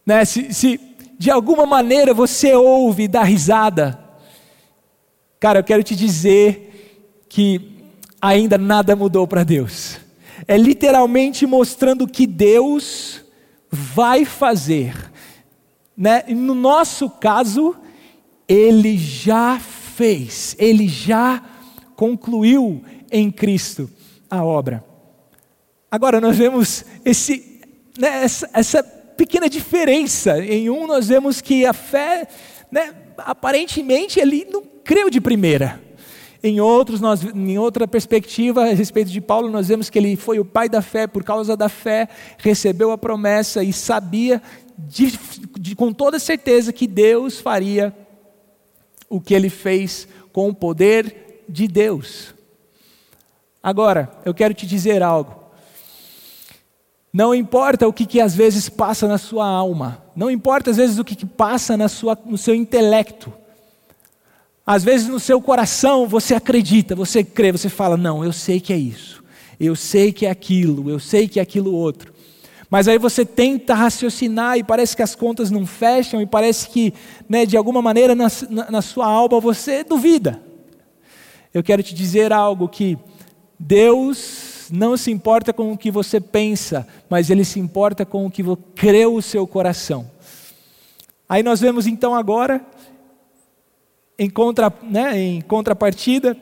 Né? 0.05 0.25
Se, 0.25 0.53
se 0.53 0.79
de 1.21 1.31
alguma 1.31 1.67
maneira 1.67 2.15
você 2.15 2.55
ouve 2.55 3.07
dá 3.07 3.23
risada, 3.23 4.03
cara, 5.39 5.59
eu 5.59 5.65
quero 5.65 5.83
te 5.83 5.95
dizer 5.95 7.27
que 7.29 7.85
ainda 8.23 8.57
nada 8.57 8.97
mudou 8.97 9.29
para 9.29 9.45
Deus. 9.45 9.99
É 10.49 10.57
literalmente 10.57 11.47
mostrando 11.47 12.09
que 12.09 12.27
Deus 12.27 13.23
vai 13.71 14.25
fazer. 14.25 14.95
Né? 15.95 16.23
No 16.29 16.55
nosso 16.55 17.11
caso, 17.11 17.77
Ele 18.49 18.97
já 18.97 19.61
fez, 19.61 20.57
Ele 20.59 20.89
já 20.89 21.45
concluiu 21.97 22.83
em 23.13 23.31
Cristo 23.31 23.91
a 24.31 24.43
obra. 24.43 24.83
Agora 25.91 26.19
nós 26.19 26.39
vemos 26.39 26.83
esse, 27.05 27.61
né, 27.99 28.25
essa, 28.25 28.49
essa, 28.55 29.00
pequena 29.21 29.51
diferença. 29.51 30.43
Em 30.43 30.71
um 30.71 30.87
nós 30.87 31.09
vemos 31.09 31.43
que 31.43 31.67
a 31.67 31.75
fé, 31.75 32.27
né, 32.73 32.95
aparentemente 33.19 34.19
ele 34.19 34.47
não 34.51 34.63
creu 34.83 35.11
de 35.11 35.21
primeira. 35.21 35.79
Em 36.43 36.59
outros, 36.59 37.03
nós, 37.03 37.23
em 37.23 37.59
outra 37.59 37.87
perspectiva 37.87 38.63
a 38.63 38.73
respeito 38.73 39.11
de 39.11 39.21
Paulo, 39.21 39.51
nós 39.51 39.69
vemos 39.69 39.91
que 39.91 39.99
ele 39.99 40.17
foi 40.17 40.39
o 40.39 40.45
pai 40.45 40.71
da 40.71 40.81
fé, 40.81 41.07
por 41.07 41.23
causa 41.23 41.55
da 41.55 41.69
fé, 41.69 42.09
recebeu 42.39 42.93
a 42.93 42.97
promessa 42.97 43.63
e 43.63 43.75
sabia 43.75 44.41
de, 44.79 45.13
de, 45.59 45.77
com 45.77 45.93
toda 45.93 46.19
certeza 46.19 46.73
que 46.73 46.87
Deus 46.87 47.39
faria 47.39 47.95
o 49.07 49.21
que 49.21 49.35
ele 49.35 49.51
fez 49.51 50.09
com 50.33 50.49
o 50.49 50.55
poder 50.55 51.43
de 51.47 51.69
Deus. 51.69 52.35
Agora, 53.63 54.11
eu 54.25 54.33
quero 54.33 54.55
te 54.55 54.67
dizer 54.67 55.03
algo. 55.03 55.40
Não 57.13 57.35
importa 57.35 57.89
o 57.89 57.93
que, 57.93 58.07
que 58.07 58.21
às 58.21 58.35
vezes 58.35 58.69
passa 58.69 59.09
na 59.09 59.19
sua 59.19 59.47
alma, 59.47 60.03
não 60.15 60.31
importa 60.31 60.71
às 60.71 60.77
vezes 60.77 60.99
o 60.99 61.05
que, 61.05 61.17
que 61.17 61.27
passa 61.27 61.77
na 61.77 61.89
sua, 61.89 62.17
no 62.25 62.39
seu 62.39 62.55
intelecto, 62.55 63.33
às 64.65 64.85
vezes 64.85 65.09
no 65.09 65.19
seu 65.19 65.41
coração 65.43 66.07
você 66.07 66.35
acredita, 66.35 66.95
você 66.95 67.25
crê, 67.25 67.51
você 67.51 67.69
fala: 67.69 67.97
não, 67.97 68.25
eu 68.25 68.33
sei 68.33 68.61
que 68.61 68.73
é 68.73 68.77
isso, 68.77 69.25
eu 69.59 69.75
sei 69.75 70.13
que 70.13 70.25
é 70.25 70.31
aquilo, 70.31 70.89
eu 70.89 71.01
sei 71.01 71.27
que 71.27 71.41
é 71.41 71.43
aquilo 71.43 71.75
outro. 71.75 72.15
Mas 72.71 72.87
aí 72.87 72.97
você 72.97 73.25
tenta 73.25 73.75
raciocinar 73.75 74.57
e 74.57 74.63
parece 74.63 74.95
que 74.95 75.03
as 75.03 75.17
contas 75.17 75.51
não 75.51 75.67
fecham, 75.67 76.23
e 76.23 76.27
parece 76.27 76.69
que, 76.69 76.95
né, 77.29 77.45
de 77.45 77.57
alguma 77.57 77.83
maneira, 77.83 78.15
na, 78.15 78.29
na, 78.49 78.71
na 78.71 78.83
sua 78.83 79.07
alma 79.07 79.41
você 79.41 79.83
duvida. 79.83 80.41
Eu 81.53 81.65
quero 81.65 81.83
te 81.83 81.93
dizer 81.93 82.33
algo: 82.33 82.69
que 82.69 82.97
Deus 83.59 84.50
não 84.71 84.97
se 84.97 85.11
importa 85.11 85.53
com 85.53 85.73
o 85.73 85.79
que 85.79 85.91
você 85.91 86.21
pensa, 86.21 86.87
mas 87.09 87.31
Ele 87.31 87.45
se 87.45 87.59
importa 87.59 88.05
com 88.05 88.27
o 88.27 88.31
que 88.31 88.43
creu 88.75 89.15
o 89.15 89.23
seu 89.23 89.47
coração. 89.47 90.11
Aí 91.29 91.43
nós 91.43 91.61
vemos 91.61 91.87
então 91.87 92.15
agora 92.15 92.65
em, 94.19 94.29
contra, 94.29 94.73
né, 94.83 95.19
em 95.19 95.41
contrapartida, 95.41 96.37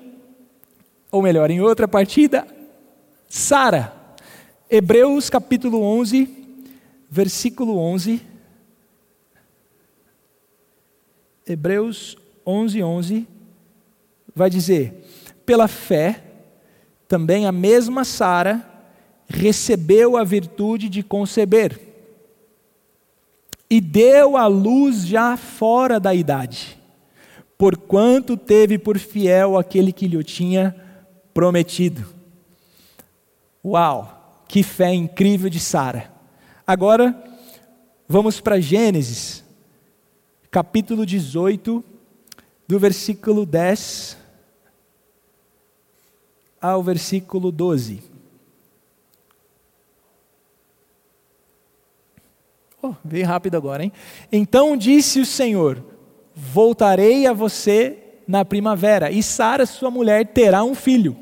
ou 1.10 1.22
melhor, 1.22 1.50
em 1.50 1.60
outra 1.60 1.86
partida, 1.86 2.46
Sara. 3.28 3.94
Hebreus 4.70 5.30
capítulo 5.30 5.82
11, 5.82 6.28
versículo 7.10 7.78
11. 7.78 8.20
Hebreus 11.46 12.18
11, 12.46 12.82
11 12.82 13.28
vai 14.34 14.50
dizer: 14.50 15.04
Pela 15.46 15.68
fé, 15.68 16.22
também 17.08 17.46
a 17.46 17.52
mesma 17.52 18.04
Sara 18.04 18.62
recebeu 19.26 20.16
a 20.16 20.22
virtude 20.22 20.88
de 20.88 21.02
conceber 21.02 21.80
e 23.68 23.80
deu 23.80 24.36
à 24.36 24.46
luz 24.46 25.06
já 25.06 25.36
fora 25.36 25.98
da 25.98 26.14
idade 26.14 26.78
porquanto 27.58 28.36
teve 28.36 28.78
por 28.78 28.96
fiel 28.96 29.58
aquele 29.58 29.92
que 29.92 30.06
lhe 30.06 30.22
tinha 30.22 30.74
prometido. 31.34 32.06
Uau, 33.64 34.44
que 34.46 34.62
fé 34.62 34.94
incrível 34.94 35.50
de 35.50 35.58
Sara. 35.58 36.10
Agora, 36.64 37.20
vamos 38.08 38.40
para 38.40 38.60
Gênesis, 38.60 39.44
capítulo 40.52 41.04
18, 41.04 41.84
do 42.68 42.78
versículo 42.78 43.44
10 43.44 44.16
ao 46.60 46.82
versículo 46.82 47.50
12. 47.52 48.02
Oh, 52.82 52.94
veio 53.04 53.26
rápido 53.26 53.56
agora, 53.56 53.82
hein? 53.82 53.92
Então 54.30 54.76
disse 54.76 55.20
o 55.20 55.26
Senhor: 55.26 55.82
Voltarei 56.34 57.26
a 57.26 57.32
você 57.32 57.98
na 58.26 58.44
primavera, 58.44 59.10
e 59.10 59.22
Sara, 59.22 59.66
sua 59.66 59.90
mulher, 59.90 60.26
terá 60.26 60.62
um 60.62 60.74
filho. 60.74 61.16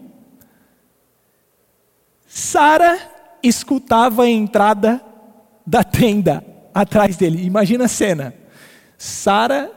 Sara 2.27 2.99
escutava 3.43 4.25
a 4.25 4.29
entrada 4.29 5.01
da 5.67 5.83
tenda 5.83 6.45
atrás 6.75 7.17
dele. 7.17 7.45
Imagina 7.47 7.85
a 7.85 7.89
cena. 7.89 8.35
Sara 8.99 9.71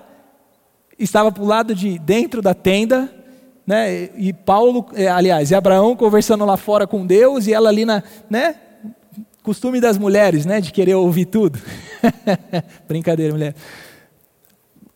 estava 0.98 1.32
para 1.32 1.44
o 1.44 1.48
lado 1.48 1.74
de 1.74 1.98
dentro 2.00 2.42
da 2.42 2.54
tenda, 2.54 3.14
né? 3.70 4.10
E 4.18 4.34
Paulo, 4.34 4.88
eh, 4.96 5.08
aliás, 5.08 5.52
e 5.52 5.56
Abraão 5.56 5.96
conversando 5.96 6.44
lá 6.44 6.58
fora 6.58 6.88
com 6.88 7.06
Deus 7.06 7.46
e 7.46 7.54
ela 7.54 7.70
ali 7.70 7.86
na, 7.86 8.02
né? 8.28 8.56
Costume 9.44 9.80
das 9.80 9.96
mulheres, 9.96 10.44
né? 10.44 10.60
De 10.60 10.72
querer 10.72 10.96
ouvir 10.96 11.26
tudo. 11.26 11.60
Brincadeira, 12.90 13.32
mulher. 13.32 13.54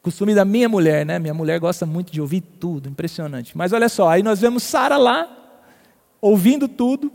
Costume 0.02 0.34
da 0.34 0.44
minha 0.44 0.68
mulher, 0.68 1.06
né? 1.06 1.20
Minha 1.20 1.36
mulher 1.36 1.60
gosta 1.60 1.86
muito 1.86 2.12
de 2.12 2.20
ouvir 2.20 2.42
tudo, 2.42 2.90
impressionante. 2.90 3.56
Mas 3.56 3.74
olha 3.74 3.88
só, 3.88 4.10
aí 4.10 4.24
nós 4.24 4.42
vemos 4.42 4.64
Sara 4.64 4.98
lá, 4.98 5.30
ouvindo 6.20 6.68
tudo. 6.68 7.12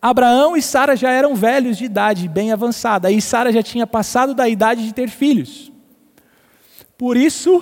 Abraão 0.00 0.56
e 0.56 0.62
Sara 0.62 0.94
já 0.94 1.10
eram 1.10 1.34
velhos 1.34 1.76
de 1.78 1.84
idade, 1.84 2.28
bem 2.28 2.52
avançada. 2.52 3.08
Aí 3.08 3.20
Sara 3.20 3.52
já 3.52 3.62
tinha 3.62 3.88
passado 3.88 4.36
da 4.36 4.48
idade 4.48 4.84
de 4.84 4.94
ter 4.94 5.08
filhos. 5.10 5.72
Por 6.96 7.16
isso, 7.16 7.60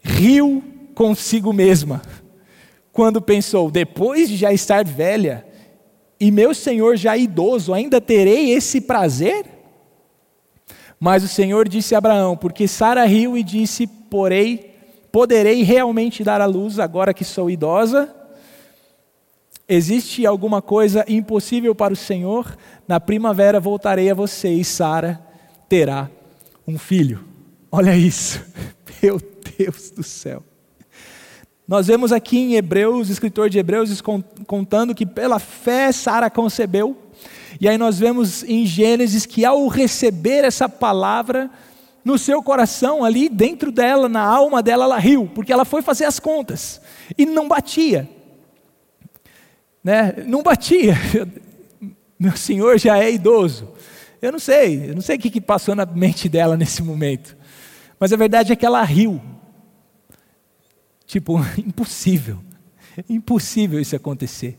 riu 0.00 0.69
consigo 1.00 1.50
mesma, 1.50 2.02
quando 2.92 3.22
pensou: 3.22 3.70
depois 3.70 4.28
de 4.28 4.36
já 4.36 4.52
estar 4.52 4.84
velha, 4.84 5.46
e 6.20 6.30
meu 6.30 6.52
senhor 6.52 6.94
já 6.98 7.16
idoso, 7.16 7.72
ainda 7.72 8.02
terei 8.02 8.50
esse 8.50 8.82
prazer? 8.82 9.46
Mas 10.98 11.24
o 11.24 11.28
Senhor 11.28 11.66
disse 11.66 11.94
a 11.94 11.98
Abraão: 11.98 12.36
Porque 12.36 12.68
Sara 12.68 13.06
riu 13.06 13.34
e 13.34 13.42
disse: 13.42 13.86
Porei, 13.86 14.76
poderei 15.10 15.62
realmente 15.62 16.22
dar 16.22 16.42
à 16.42 16.44
luz 16.44 16.78
agora 16.78 17.14
que 17.14 17.24
sou 17.24 17.50
idosa? 17.50 18.14
Existe 19.66 20.26
alguma 20.26 20.60
coisa 20.60 21.02
impossível 21.08 21.74
para 21.74 21.94
o 21.94 21.96
Senhor? 21.96 22.54
Na 22.86 23.00
primavera 23.00 23.58
voltarei 23.58 24.10
a 24.10 24.14
você 24.14 24.50
e 24.50 24.62
Sara 24.62 25.18
terá 25.66 26.10
um 26.68 26.76
filho. 26.76 27.24
Olha 27.72 27.96
isso, 27.96 28.44
meu 29.02 29.18
Deus 29.56 29.90
do 29.92 30.02
céu. 30.02 30.44
Nós 31.70 31.86
vemos 31.86 32.10
aqui 32.10 32.36
em 32.36 32.54
Hebreus, 32.56 33.08
o 33.08 33.12
escritor 33.12 33.48
de 33.48 33.56
Hebreus 33.56 34.02
contando 34.44 34.92
que 34.92 35.06
pela 35.06 35.38
fé 35.38 35.92
Sara 35.92 36.28
concebeu. 36.28 36.96
E 37.60 37.68
aí 37.68 37.78
nós 37.78 37.96
vemos 37.96 38.42
em 38.42 38.66
Gênesis 38.66 39.24
que 39.24 39.44
ao 39.44 39.68
receber 39.68 40.42
essa 40.42 40.68
palavra 40.68 41.48
no 42.04 42.18
seu 42.18 42.42
coração, 42.42 43.04
ali 43.04 43.28
dentro 43.28 43.70
dela, 43.70 44.08
na 44.08 44.20
alma 44.20 44.60
dela, 44.64 44.82
ela 44.82 44.98
riu, 44.98 45.30
porque 45.32 45.52
ela 45.52 45.64
foi 45.64 45.80
fazer 45.80 46.06
as 46.06 46.18
contas 46.18 46.80
e 47.16 47.24
não 47.24 47.46
batia. 47.46 48.10
Né? 49.84 50.24
Não 50.26 50.42
batia. 50.42 50.96
Meu 52.18 52.36
senhor 52.36 52.80
já 52.80 52.98
é 52.98 53.12
idoso. 53.12 53.68
Eu 54.20 54.32
não 54.32 54.40
sei, 54.40 54.90
eu 54.90 54.94
não 54.96 55.02
sei 55.02 55.14
o 55.14 55.20
que 55.20 55.40
passou 55.40 55.76
na 55.76 55.86
mente 55.86 56.28
dela 56.28 56.56
nesse 56.56 56.82
momento. 56.82 57.36
Mas 57.96 58.12
a 58.12 58.16
verdade 58.16 58.52
é 58.52 58.56
que 58.56 58.66
ela 58.66 58.82
riu. 58.82 59.22
Tipo, 61.10 61.40
impossível. 61.58 62.38
Impossível 63.08 63.80
isso 63.80 63.96
acontecer. 63.96 64.56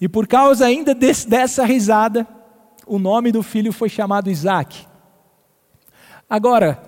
E 0.00 0.08
por 0.08 0.26
causa 0.26 0.66
ainda 0.66 0.92
desse, 0.92 1.28
dessa 1.28 1.64
risada, 1.64 2.26
o 2.84 2.98
nome 2.98 3.30
do 3.30 3.44
filho 3.44 3.72
foi 3.72 3.88
chamado 3.88 4.28
Isaac. 4.28 4.88
Agora, 6.28 6.82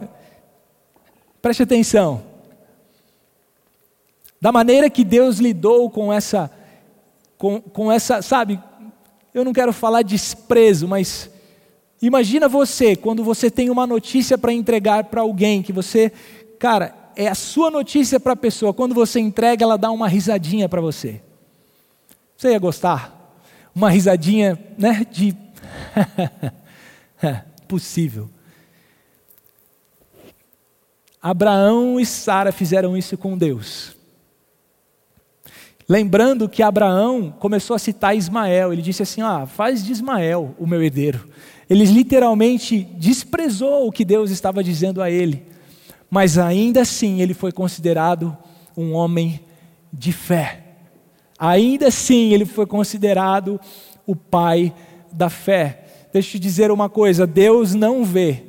preste 1.40 1.62
atenção. 1.62 2.20
Da 4.40 4.50
maneira 4.50 4.90
que 4.90 5.04
Deus 5.04 5.38
lidou 5.38 5.88
com 5.88 6.12
essa, 6.12 6.50
com, 7.38 7.60
com 7.60 7.92
essa, 7.92 8.22
sabe, 8.22 8.60
eu 9.32 9.44
não 9.44 9.52
quero 9.52 9.72
falar 9.72 10.02
desprezo, 10.02 10.88
mas 10.88 11.30
imagina 12.02 12.48
você, 12.48 12.96
quando 12.96 13.22
você 13.22 13.48
tem 13.48 13.70
uma 13.70 13.86
notícia 13.86 14.36
para 14.36 14.52
entregar 14.52 15.04
para 15.04 15.20
alguém, 15.20 15.62
que 15.62 15.72
você, 15.72 16.10
cara, 16.58 16.99
é 17.20 17.28
a 17.28 17.34
sua 17.34 17.70
notícia 17.70 18.18
para 18.18 18.32
a 18.32 18.36
pessoa, 18.36 18.72
quando 18.72 18.94
você 18.94 19.20
entrega, 19.20 19.62
ela 19.62 19.76
dá 19.76 19.90
uma 19.90 20.08
risadinha 20.08 20.70
para 20.70 20.80
você. 20.80 21.20
Você 22.34 22.52
ia 22.52 22.58
gostar? 22.58 23.36
Uma 23.74 23.90
risadinha, 23.90 24.58
né, 24.78 25.06
de. 25.10 25.36
Possível. 27.68 28.30
Abraão 31.20 32.00
e 32.00 32.06
Sara 32.06 32.50
fizeram 32.52 32.96
isso 32.96 33.18
com 33.18 33.36
Deus. 33.36 33.94
Lembrando 35.86 36.48
que 36.48 36.62
Abraão 36.62 37.30
começou 37.38 37.76
a 37.76 37.78
citar 37.78 38.16
Ismael, 38.16 38.72
ele 38.72 38.80
disse 38.80 39.02
assim: 39.02 39.20
Ah, 39.20 39.44
faz 39.44 39.84
de 39.84 39.92
Ismael 39.92 40.54
o 40.58 40.66
meu 40.66 40.82
herdeiro. 40.82 41.28
Ele 41.68 41.84
literalmente 41.84 42.80
desprezou 42.96 43.86
o 43.86 43.92
que 43.92 44.06
Deus 44.06 44.30
estava 44.30 44.64
dizendo 44.64 45.02
a 45.02 45.10
ele, 45.10 45.49
mas 46.10 46.36
ainda 46.36 46.82
assim 46.82 47.20
ele 47.20 47.32
foi 47.32 47.52
considerado 47.52 48.36
um 48.76 48.92
homem 48.92 49.40
de 49.92 50.12
fé. 50.12 50.64
Ainda 51.38 51.88
assim 51.88 52.32
ele 52.32 52.44
foi 52.44 52.66
considerado 52.66 53.60
o 54.06 54.16
pai 54.16 54.74
da 55.12 55.30
fé. 55.30 55.84
Deixa 56.12 56.28
eu 56.28 56.32
te 56.32 56.38
dizer 56.40 56.70
uma 56.70 56.88
coisa: 56.88 57.26
Deus 57.26 57.74
não 57.74 58.04
vê 58.04 58.42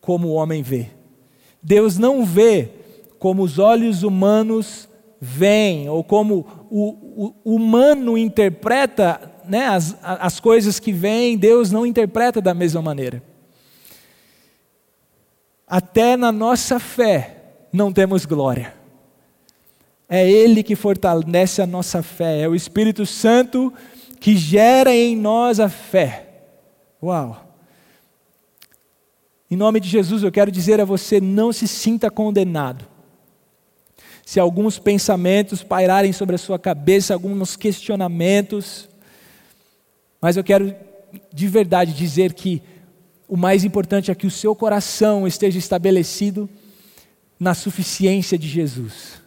como 0.00 0.28
o 0.28 0.32
homem 0.32 0.62
vê. 0.62 0.86
Deus 1.62 1.98
não 1.98 2.24
vê 2.24 2.70
como 3.18 3.42
os 3.42 3.58
olhos 3.58 4.02
humanos 4.02 4.88
vem, 5.20 5.88
ou 5.90 6.02
como 6.02 6.46
o, 6.70 7.34
o 7.44 7.54
humano 7.54 8.16
interpreta 8.16 9.30
né, 9.46 9.66
as, 9.66 9.96
as 10.02 10.40
coisas 10.40 10.80
que 10.80 10.92
vêm, 10.92 11.36
Deus 11.36 11.70
não 11.70 11.84
interpreta 11.84 12.40
da 12.40 12.54
mesma 12.54 12.80
maneira. 12.80 13.22
Até 15.70 16.16
na 16.16 16.32
nossa 16.32 16.80
fé 16.80 17.36
não 17.72 17.92
temos 17.92 18.26
glória. 18.26 18.74
É 20.08 20.28
Ele 20.28 20.64
que 20.64 20.74
fortalece 20.74 21.62
a 21.62 21.66
nossa 21.66 22.02
fé, 22.02 22.40
é 22.40 22.48
o 22.48 22.56
Espírito 22.56 23.06
Santo 23.06 23.72
que 24.18 24.36
gera 24.36 24.92
em 24.92 25.16
nós 25.16 25.60
a 25.60 25.68
fé. 25.68 26.26
Uau! 27.00 27.46
Em 29.48 29.56
nome 29.56 29.78
de 29.78 29.88
Jesus, 29.88 30.24
eu 30.24 30.32
quero 30.32 30.50
dizer 30.50 30.80
a 30.80 30.84
você: 30.84 31.20
não 31.20 31.52
se 31.52 31.68
sinta 31.68 32.10
condenado 32.10 32.84
se 34.30 34.38
alguns 34.38 34.78
pensamentos 34.78 35.62
pairarem 35.62 36.12
sobre 36.12 36.36
a 36.36 36.38
sua 36.38 36.56
cabeça, 36.56 37.14
alguns 37.14 37.56
questionamentos, 37.56 38.88
mas 40.20 40.36
eu 40.36 40.44
quero 40.44 40.72
de 41.32 41.48
verdade 41.48 41.92
dizer 41.92 42.32
que 42.34 42.62
o 43.30 43.36
mais 43.36 43.64
importante 43.64 44.10
é 44.10 44.14
que 44.14 44.26
o 44.26 44.30
seu 44.30 44.54
coração 44.54 45.26
esteja 45.26 45.58
estabelecido 45.58 46.48
na 47.38 47.54
suficiência 47.54 48.36
de 48.36 48.48
Jesus. 48.48 49.20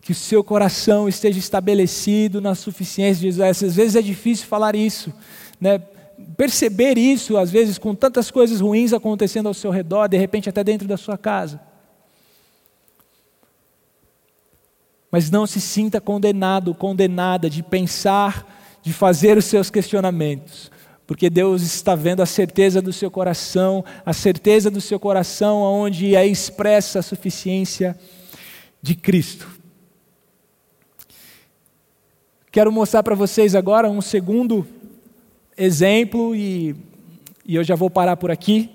Que 0.00 0.12
o 0.12 0.14
seu 0.14 0.42
coração 0.42 1.08
esteja 1.08 1.38
estabelecido 1.38 2.40
na 2.40 2.54
suficiência 2.54 3.20
de 3.20 3.26
Jesus. 3.28 3.62
Às 3.62 3.76
vezes 3.76 3.96
é 3.96 4.02
difícil 4.02 4.46
falar 4.46 4.74
isso, 4.74 5.12
né? 5.60 5.78
perceber 6.36 6.98
isso, 6.98 7.36
às 7.36 7.50
vezes, 7.50 7.78
com 7.78 7.94
tantas 7.94 8.30
coisas 8.30 8.60
ruins 8.60 8.92
acontecendo 8.92 9.46
ao 9.46 9.54
seu 9.54 9.70
redor, 9.70 10.08
de 10.08 10.16
repente 10.16 10.48
até 10.48 10.64
dentro 10.64 10.88
da 10.88 10.96
sua 10.96 11.16
casa. 11.16 11.60
mas 15.14 15.30
não 15.30 15.46
se 15.46 15.60
sinta 15.60 16.00
condenado, 16.00 16.74
condenada 16.74 17.48
de 17.48 17.62
pensar, 17.62 18.80
de 18.82 18.92
fazer 18.92 19.38
os 19.38 19.44
seus 19.44 19.70
questionamentos, 19.70 20.72
porque 21.06 21.28
Deus 21.28 21.62
está 21.62 21.94
vendo 21.94 22.22
a 22.22 22.26
certeza 22.26 22.80
do 22.80 22.92
seu 22.92 23.10
coração, 23.10 23.84
a 24.04 24.12
certeza 24.12 24.70
do 24.70 24.80
seu 24.80 24.98
coração 24.98 25.60
onde 25.60 26.16
é 26.16 26.26
expressa 26.26 27.00
a 27.00 27.02
suficiência 27.02 27.98
de 28.80 28.94
Cristo. 28.94 29.48
Quero 32.50 32.72
mostrar 32.72 33.02
para 33.02 33.14
vocês 33.14 33.54
agora 33.54 33.90
um 33.90 34.00
segundo 34.00 34.66
exemplo 35.56 36.34
e, 36.34 36.74
e 37.44 37.54
eu 37.54 37.64
já 37.64 37.74
vou 37.74 37.90
parar 37.90 38.16
por 38.16 38.30
aqui, 38.30 38.70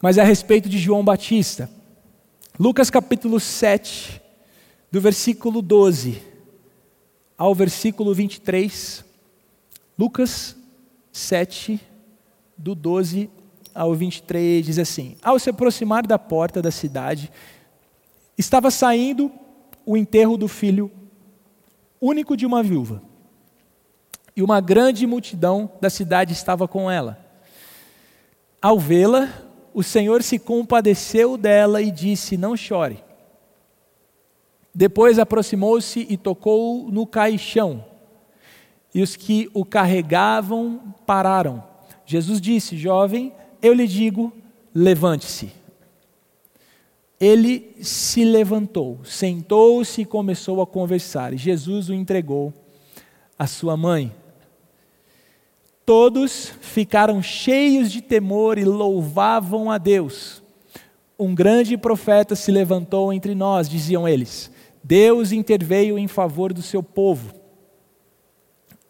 mas 0.00 0.16
é 0.16 0.22
a 0.22 0.24
respeito 0.24 0.68
de 0.68 0.78
João 0.78 1.04
Batista. 1.04 1.68
Lucas 2.58 2.88
capítulo 2.88 3.40
7, 3.40 4.20
do 4.90 5.00
versículo 5.00 5.60
12 5.60 6.22
ao 7.36 7.54
versículo 7.54 8.14
23, 8.14 9.04
Lucas 9.98 10.56
7, 11.12 11.80
do 12.56 12.74
12 12.74 13.30
ao 13.74 13.94
23, 13.94 14.64
diz 14.64 14.78
assim: 14.78 15.16
Ao 15.22 15.38
se 15.38 15.50
aproximar 15.50 16.06
da 16.06 16.18
porta 16.18 16.62
da 16.62 16.70
cidade, 16.70 17.30
estava 18.36 18.70
saindo 18.70 19.30
o 19.84 19.96
enterro 19.96 20.36
do 20.36 20.48
filho 20.48 20.90
único 22.00 22.36
de 22.36 22.46
uma 22.46 22.62
viúva. 22.62 23.02
E 24.34 24.42
uma 24.42 24.60
grande 24.60 25.06
multidão 25.06 25.70
da 25.80 25.90
cidade 25.90 26.32
estava 26.32 26.66
com 26.66 26.90
ela. 26.90 27.18
Ao 28.60 28.78
vê-la, 28.78 29.28
o 29.74 29.82
Senhor 29.82 30.22
se 30.22 30.38
compadeceu 30.38 31.36
dela 31.36 31.82
e 31.82 31.90
disse: 31.90 32.36
Não 32.36 32.56
chore. 32.56 33.04
Depois 34.74 35.18
aproximou-se 35.18 36.06
e 36.08 36.16
tocou 36.16 36.90
no 36.90 37.06
caixão. 37.06 37.84
E 38.94 39.02
os 39.02 39.16
que 39.16 39.48
o 39.54 39.64
carregavam 39.64 40.94
pararam. 41.06 41.64
Jesus 42.04 42.40
disse: 42.40 42.76
Jovem, 42.76 43.32
eu 43.62 43.72
lhe 43.72 43.86
digo, 43.86 44.32
levante-se. 44.74 45.52
Ele 47.18 47.76
se 47.80 48.24
levantou, 48.24 48.98
sentou-se 49.04 50.00
e 50.00 50.04
começou 50.04 50.60
a 50.60 50.66
conversar. 50.66 51.32
E 51.32 51.36
Jesus 51.36 51.88
o 51.88 51.94
entregou 51.94 52.52
à 53.38 53.46
sua 53.46 53.76
mãe. 53.76 54.12
Todos 55.86 56.52
ficaram 56.60 57.22
cheios 57.22 57.90
de 57.90 58.00
temor 58.00 58.58
e 58.58 58.64
louvavam 58.64 59.70
a 59.70 59.78
Deus. 59.78 60.42
Um 61.18 61.34
grande 61.34 61.76
profeta 61.76 62.34
se 62.34 62.50
levantou 62.50 63.12
entre 63.12 63.34
nós, 63.34 63.68
diziam 63.68 64.08
eles. 64.08 64.50
Deus 64.82 65.30
interveio 65.30 65.96
em 65.96 66.08
favor 66.08 66.52
do 66.52 66.62
seu 66.62 66.82
povo. 66.82 67.41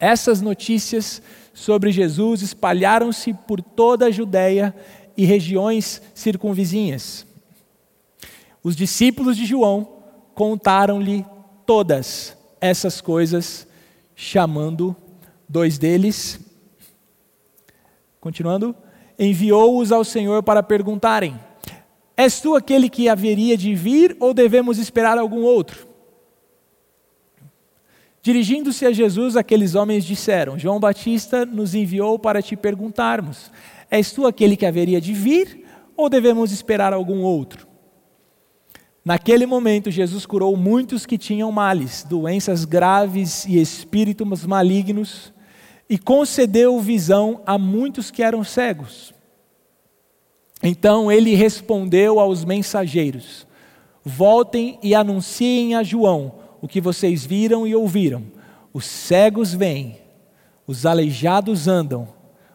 Essas 0.02 0.40
notícias 0.40 1.22
sobre 1.54 1.92
Jesus 1.92 2.42
espalharam-se 2.42 3.32
por 3.32 3.62
toda 3.62 4.06
a 4.06 4.10
Judéia 4.10 4.74
e 5.16 5.24
regiões 5.24 6.02
circunvizinhas. 6.12 7.24
Os 8.64 8.74
discípulos 8.74 9.36
de 9.36 9.46
João 9.46 9.86
contaram-lhe 10.34 11.24
todas 11.64 12.36
essas 12.60 13.00
coisas, 13.00 13.64
chamando 14.16 14.96
dois 15.48 15.78
deles, 15.78 16.40
continuando, 18.20 18.74
enviou-os 19.16 19.92
ao 19.92 20.02
Senhor 20.02 20.42
para 20.42 20.64
perguntarem: 20.64 21.38
És 22.16 22.40
tu 22.40 22.56
aquele 22.56 22.90
que 22.90 23.08
haveria 23.08 23.56
de 23.56 23.72
vir 23.72 24.16
ou 24.18 24.34
devemos 24.34 24.78
esperar 24.78 25.16
algum 25.16 25.42
outro? 25.42 25.91
Dirigindo-se 28.22 28.86
a 28.86 28.92
Jesus, 28.92 29.36
aqueles 29.36 29.74
homens 29.74 30.04
disseram: 30.04 30.56
João 30.56 30.78
Batista 30.78 31.44
nos 31.44 31.74
enviou 31.74 32.16
para 32.20 32.40
te 32.40 32.54
perguntarmos: 32.54 33.50
És 33.90 34.12
tu 34.12 34.26
aquele 34.26 34.56
que 34.56 34.64
haveria 34.64 35.00
de 35.00 35.12
vir 35.12 35.64
ou 35.96 36.08
devemos 36.08 36.52
esperar 36.52 36.92
algum 36.92 37.22
outro? 37.22 37.66
Naquele 39.04 39.44
momento, 39.44 39.90
Jesus 39.90 40.24
curou 40.24 40.56
muitos 40.56 41.04
que 41.04 41.18
tinham 41.18 41.50
males, 41.50 42.06
doenças 42.08 42.64
graves 42.64 43.44
e 43.44 43.60
espíritos 43.60 44.46
malignos, 44.46 45.32
e 45.90 45.98
concedeu 45.98 46.78
visão 46.78 47.42
a 47.44 47.58
muitos 47.58 48.12
que 48.12 48.22
eram 48.22 48.44
cegos. 48.44 49.12
Então 50.62 51.10
ele 51.10 51.34
respondeu 51.34 52.20
aos 52.20 52.44
mensageiros: 52.44 53.48
Voltem 54.04 54.78
e 54.80 54.94
anunciem 54.94 55.74
a 55.74 55.82
João 55.82 56.41
o 56.62 56.68
que 56.68 56.80
vocês 56.80 57.26
viram 57.26 57.66
e 57.66 57.74
ouviram. 57.74 58.22
Os 58.72 58.86
cegos 58.86 59.52
vêm, 59.52 59.98
os 60.66 60.86
aleijados 60.86 61.66
andam, 61.66 62.08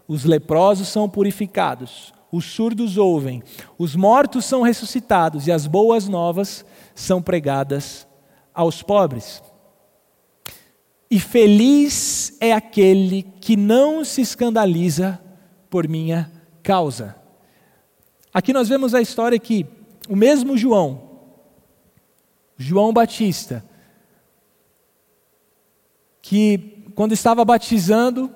os 0.08 0.24
leprosos 0.24 0.88
são 0.88 1.10
purificados, 1.10 2.13
os 2.32 2.46
surdos 2.46 2.98
ouvem, 2.98 3.43
os 3.78 3.96
mortos 3.96 4.46
são 4.46 4.62
ressuscitados 4.62 5.46
e 5.46 5.52
as 5.52 5.67
boas 5.67 6.08
novas 6.08 6.65
são 6.96 7.22
pregadas 7.22 8.08
aos 8.54 8.82
pobres. 8.82 9.43
E 11.12 11.20
feliz 11.20 12.36
é 12.39 12.54
aquele 12.54 13.24
que 13.41 13.56
não 13.56 14.04
se 14.04 14.22
escandaliza 14.22 15.22
por 15.70 15.88
minha 15.88 16.32
causa. 16.63 17.15
Aqui 18.34 18.54
nós 18.54 18.70
vemos 18.70 18.93
a 18.93 19.02
história 19.02 19.38
que 19.38 19.65
o 20.10 20.15
mesmo 20.15 20.58
João, 20.58 21.02
João 22.58 22.91
Batista, 22.91 23.63
que 26.28 26.84
quando 26.94 27.13
estava 27.13 27.46
batizando, 27.46 28.30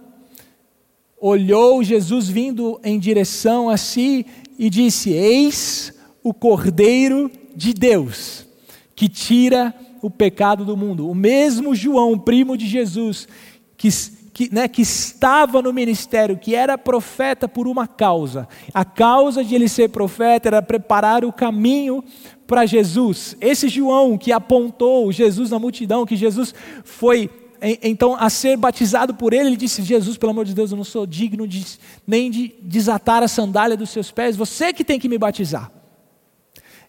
olhou 1.19 1.83
Jesus 1.83 2.29
vindo 2.29 2.79
em 2.85 2.97
direção 2.97 3.69
a 3.69 3.75
si 3.75 4.25
e 4.57 4.69
disse: 4.69 5.11
Eis 5.11 5.93
o 6.23 6.33
Cordeiro 6.33 7.29
de 7.53 7.73
Deus, 7.73 8.47
que 8.95 9.09
tira 9.09 9.75
o 10.01 10.09
pecado 10.09 10.63
do 10.63 10.77
mundo. 10.77 11.09
O 11.09 11.13
mesmo 11.13 11.75
João, 11.75 12.17
primo 12.17 12.55
de 12.55 12.65
Jesus, 12.65 13.27
que, 13.75 13.89
que, 14.33 14.55
né, 14.55 14.69
que 14.69 14.83
estava 14.83 15.61
no 15.61 15.73
ministério, 15.73 16.37
que 16.37 16.55
era 16.55 16.77
profeta 16.77 17.45
por 17.45 17.67
uma 17.67 17.87
causa. 17.87 18.47
A 18.73 18.85
causa 18.85 19.43
de 19.43 19.53
ele 19.53 19.67
ser 19.67 19.89
profeta 19.89 20.47
era 20.47 20.61
preparar 20.61 21.25
o 21.25 21.33
caminho 21.33 22.01
para 22.47 22.65
Jesus. 22.65 23.35
Esse 23.41 23.67
João 23.67 24.17
que 24.17 24.31
apontou 24.31 25.11
Jesus 25.11 25.51
na 25.51 25.59
multidão, 25.59 26.05
que 26.05 26.15
Jesus 26.15 26.55
foi 26.85 27.29
então, 27.61 28.15
a 28.15 28.27
ser 28.27 28.57
batizado 28.57 29.13
por 29.13 29.33
ele, 29.33 29.49
ele 29.49 29.57
disse: 29.57 29.83
Jesus, 29.83 30.17
pelo 30.17 30.31
amor 30.31 30.45
de 30.45 30.53
Deus, 30.53 30.71
eu 30.71 30.77
não 30.77 30.83
sou 30.83 31.05
digno 31.05 31.47
de, 31.47 31.63
nem 32.07 32.31
de 32.31 32.55
desatar 32.59 33.21
a 33.21 33.27
sandália 33.27 33.77
dos 33.77 33.91
seus 33.91 34.09
pés, 34.09 34.35
você 34.35 34.73
que 34.73 34.83
tem 34.83 34.99
que 34.99 35.07
me 35.07 35.17
batizar. 35.17 35.71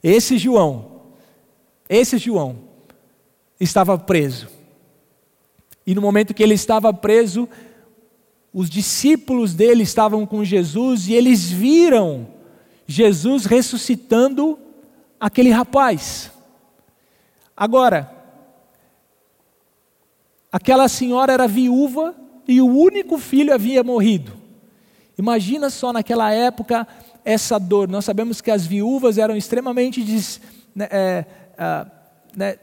Esse 0.03 0.39
João, 0.39 1.03
esse 1.89 2.17
João, 2.17 2.57
estava 3.61 3.99
preso. 3.99 4.49
E 5.87 5.95
no 5.95 6.01
momento 6.01 6.33
que 6.33 6.43
ele 6.43 6.55
estava 6.55 6.93
preso, 6.93 7.47
os 8.53 8.71
discípulos 8.71 9.55
dele 9.55 9.83
estavam 9.83 10.25
com 10.25 10.43
Jesus 10.43 11.07
e 11.07 11.13
eles 11.13 11.51
viram 11.51 12.29
Jesus 12.87 13.45
ressuscitando 13.45 14.59
aquele 15.21 15.51
rapaz. 15.51 16.31
Agora, 17.55 18.22
Aquela 20.53 20.87
senhora 20.87 21.33
era 21.33 21.49
viúva 21.49 22.15
e 22.47 22.61
o 22.61 22.67
único 22.67 23.17
filho 23.17 23.55
havia 23.55 23.83
morrido. 23.83 24.33
Imagina 25.17 25.71
só 25.71 25.93
naquela 25.93 26.31
época 26.31 26.87
essa 27.25 27.59
dor. 27.59 27.89
Nós 27.89 28.05
sabemos 28.05 28.43
que 28.43 28.51
as 28.51 28.67
viúvas 28.67 29.17
eram 29.17 29.35
extremamente 29.35 30.03
des, 30.03 30.41
né, 30.75 30.89
é, 30.91 31.25
né, 32.37 32.59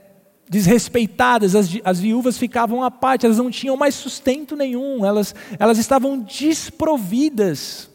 desrespeitadas, 0.47 1.56
as, 1.56 1.69
as, 1.84 1.99
viúvas 1.99 2.38
ficavam 2.38 2.84
à 2.84 2.89
parte, 2.89 3.25
elas 3.25 3.38
não 3.38 3.52
tinham 3.52 3.78
mais 3.78 3.93
sustento 3.93 4.56
nenhum, 4.56 5.06
elas, 5.06 5.36
elas 5.60 5.78
estavam 5.78 6.19
desprovidas 6.19 7.89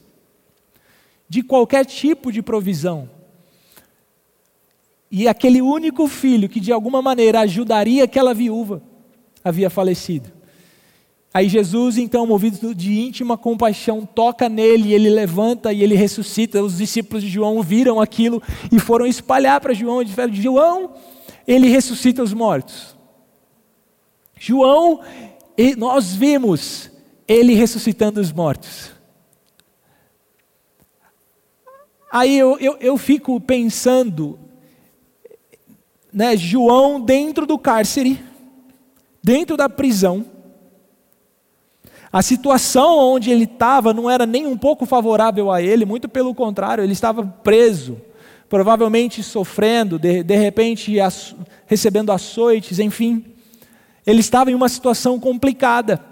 de 1.29 1.43
qualquer 1.43 1.85
tipo 1.85 2.31
de 2.31 2.41
provisão. 2.41 3.11
E 5.11 5.29
aquele 5.29 5.61
único 5.61 6.07
filho 6.07 6.49
que 6.49 6.61
de 6.61 6.73
alguma 6.73 7.03
maneira 7.03 7.41
ajudaria 7.41 8.05
aquela 8.05 8.33
viúva, 8.33 8.83
havia 9.45 9.69
falecido. 9.69 10.33
Aí 11.35 11.49
Jesus, 11.49 11.99
então, 11.99 12.25
movido 12.27 12.73
de 12.73 13.01
íntima 13.01 13.37
compaixão, 13.37 14.07
toca 14.07 14.49
nele, 14.49 14.95
ele 14.95 15.11
levanta 15.11 15.73
e 15.73 15.83
ele 15.83 15.97
ressuscita. 15.97 16.63
Os 16.63 16.79
discípulos 16.79 17.25
de 17.25 17.29
João 17.29 17.61
viram 17.61 18.01
aquilo 18.01 18.41
e 18.71 18.79
foram 18.79 19.05
espalhar 19.05 19.61
para 19.61 19.75
João 19.75 20.01
e 20.01 20.05
disseram: 20.05 20.33
João, 20.33 20.95
ele 21.45 21.69
ressuscita 21.69 22.23
os 22.23 22.33
mortos. 22.33 22.97
João, 24.39 25.01
nós 25.77 26.15
vimos 26.15 26.89
ele 27.27 27.55
ressuscitando 27.55 28.21
os 28.21 28.33
mortos. 28.33 28.93
Aí 32.13 32.39
eu, 32.39 32.57
eu, 32.61 32.77
eu 32.79 32.97
fico 32.97 33.41
pensando, 33.41 34.39
né, 36.13 36.37
João 36.37 37.01
dentro 37.01 37.45
do 37.45 37.59
cárcere 37.59 38.23
dentro 39.25 39.57
da 39.57 39.71
prisão. 39.71 40.27
A 42.13 42.21
situação 42.21 42.99
onde 42.99 43.31
ele 43.31 43.45
estava 43.45 43.95
não 43.95 44.09
era 44.09 44.27
nem 44.27 44.47
um 44.47 44.57
pouco 44.57 44.85
favorável 44.85 45.51
a 45.51 45.63
ele, 45.63 45.87
muito 45.87 46.09
pelo 46.09 46.35
contrário, 46.35 46.85
ele 46.85 46.93
estava 46.93 47.25
preso, 47.25 48.01
provavelmente 48.49 49.23
sofrendo, 49.23 49.99
de, 49.99 50.23
de 50.23 50.37
repente 50.37 50.95
recebendo 51.67 52.13
açoites, 52.13 52.79
enfim. 52.79 53.25
Ele 54.07 54.21
estava 54.21 54.51
em 54.51 54.55
uma 54.55 54.69
situação 54.69 55.19
complicada, 55.19 56.05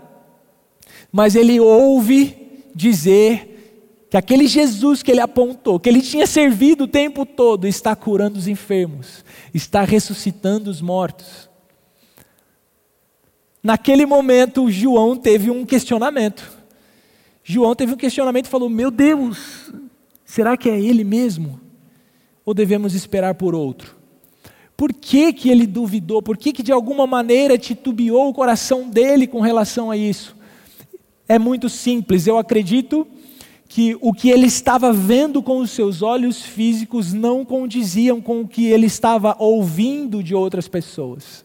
mas 1.12 1.36
ele 1.36 1.60
ouve 1.60 2.64
dizer 2.74 4.06
que 4.10 4.16
aquele 4.16 4.46
Jesus 4.48 5.02
que 5.02 5.10
ele 5.10 5.20
apontou, 5.20 5.78
que 5.78 5.88
ele 5.88 6.00
tinha 6.00 6.26
servido 6.26 6.84
o 6.84 6.88
tempo 6.88 7.24
todo, 7.24 7.66
está 7.66 7.94
curando 7.94 8.38
os 8.38 8.48
enfermos, 8.48 9.24
está 9.54 9.82
ressuscitando 9.84 10.68
os 10.68 10.80
mortos. 10.80 11.51
Naquele 13.62 14.04
momento, 14.04 14.70
João 14.70 15.16
teve 15.16 15.50
um 15.50 15.64
questionamento. 15.64 16.50
João 17.44 17.74
teve 17.74 17.92
um 17.92 17.96
questionamento 17.96 18.46
e 18.46 18.50
falou: 18.50 18.68
Meu 18.68 18.90
Deus, 18.90 19.72
será 20.24 20.56
que 20.56 20.68
é 20.68 20.80
ele 20.80 21.04
mesmo? 21.04 21.60
Ou 22.44 22.52
devemos 22.52 22.94
esperar 22.94 23.34
por 23.34 23.54
outro? 23.54 23.96
Por 24.76 24.92
que, 24.92 25.32
que 25.32 25.48
ele 25.48 25.64
duvidou? 25.64 26.20
Por 26.20 26.36
que, 26.36 26.52
que 26.52 26.62
de 26.62 26.72
alguma 26.72 27.06
maneira 27.06 27.56
titubeou 27.56 28.28
o 28.28 28.34
coração 28.34 28.88
dele 28.88 29.28
com 29.28 29.40
relação 29.40 29.92
a 29.92 29.96
isso? 29.96 30.34
É 31.28 31.38
muito 31.38 31.68
simples, 31.68 32.26
eu 32.26 32.36
acredito 32.36 33.06
que 33.68 33.96
o 34.00 34.12
que 34.12 34.28
ele 34.28 34.46
estava 34.46 34.92
vendo 34.92 35.42
com 35.42 35.58
os 35.58 35.70
seus 35.70 36.02
olhos 36.02 36.42
físicos 36.42 37.12
não 37.12 37.44
condiziam 37.44 38.20
com 38.20 38.40
o 38.40 38.48
que 38.48 38.66
ele 38.66 38.86
estava 38.86 39.36
ouvindo 39.38 40.22
de 40.22 40.34
outras 40.34 40.68
pessoas. 40.68 41.44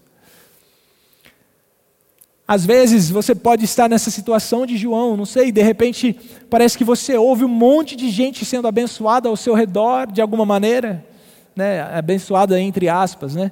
Às 2.48 2.66
vezes 2.66 3.10
você 3.10 3.36
pode 3.36 3.66
estar 3.66 3.90
nessa 3.90 4.10
situação 4.10 4.66
de 4.66 4.78
João, 4.78 5.18
não 5.18 5.26
sei, 5.26 5.52
de 5.52 5.62
repente 5.62 6.18
parece 6.50 6.78
que 6.78 6.84
você 6.84 7.18
ouve 7.18 7.44
um 7.44 7.50
monte 7.50 7.94
de 7.94 8.10
gente 8.10 8.46
sendo 8.46 8.70
abençoada 8.70 9.28
ao 9.28 9.36
seu 9.36 9.54
redor 9.54 10.10
de 10.10 10.22
alguma 10.22 10.46
maneira, 10.46 11.06
né, 11.54 11.82
abençoada 11.82 12.58
entre 12.60 12.88
aspas, 12.88 13.36
né? 13.36 13.52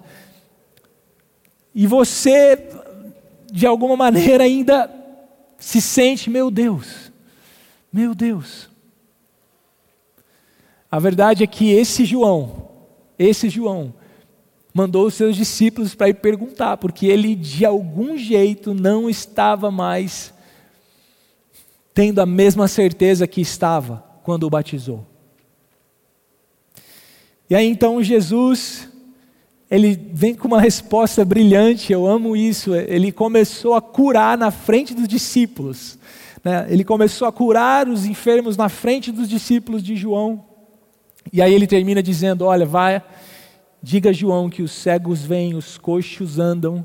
E 1.73 1.85
você 1.85 2.69
de 3.51 3.67
alguma 3.67 3.97
maneira 3.97 4.45
ainda 4.45 4.89
se 5.57 5.81
sente, 5.81 6.29
meu 6.29 6.49
Deus, 6.49 7.11
meu 7.91 8.15
Deus. 8.15 8.69
A 10.89 10.99
verdade 10.99 11.43
é 11.43 11.47
que 11.47 11.71
esse 11.71 12.05
João, 12.05 12.69
esse 13.19 13.49
João, 13.49 13.93
mandou 14.75 15.07
os 15.07 15.13
seus 15.13 15.37
discípulos 15.37 15.95
para 15.95 16.09
ir 16.09 16.15
perguntar, 16.15 16.75
porque 16.75 17.05
ele 17.05 17.33
de 17.33 17.63
algum 17.63 18.17
jeito 18.17 18.73
não 18.73 19.09
estava 19.09 19.71
mais 19.71 20.33
tendo 21.93 22.19
a 22.19 22.25
mesma 22.25 22.67
certeza 22.67 23.25
que 23.25 23.39
estava 23.39 24.03
quando 24.21 24.43
o 24.43 24.49
batizou. 24.49 25.07
E 27.49 27.55
aí 27.55 27.65
então 27.65 28.03
Jesus, 28.03 28.89
ele 29.71 29.97
vem 30.11 30.35
com 30.35 30.49
uma 30.49 30.59
resposta 30.59 31.23
brilhante, 31.23 31.93
eu 31.93 32.05
amo 32.05 32.35
isso. 32.35 32.75
Ele 32.75 33.13
começou 33.13 33.75
a 33.75 33.81
curar 33.81 34.37
na 34.37 34.51
frente 34.51 34.93
dos 34.93 35.07
discípulos. 35.07 35.97
Né? 36.43 36.67
Ele 36.69 36.83
começou 36.83 37.29
a 37.29 37.31
curar 37.31 37.87
os 37.87 38.05
enfermos 38.05 38.57
na 38.57 38.67
frente 38.67 39.09
dos 39.09 39.29
discípulos 39.29 39.81
de 39.81 39.95
João. 39.95 40.43
E 41.31 41.41
aí 41.41 41.53
ele 41.53 41.65
termina 41.65 42.03
dizendo: 42.03 42.43
Olha, 42.43 42.65
vai, 42.65 43.01
diga 43.85 44.11
João 44.11 44.49
que 44.49 44.63
os 44.63 44.71
cegos 44.71 45.21
vêm, 45.21 45.53
os 45.53 45.77
coxos 45.77 46.39
andam, 46.39 46.83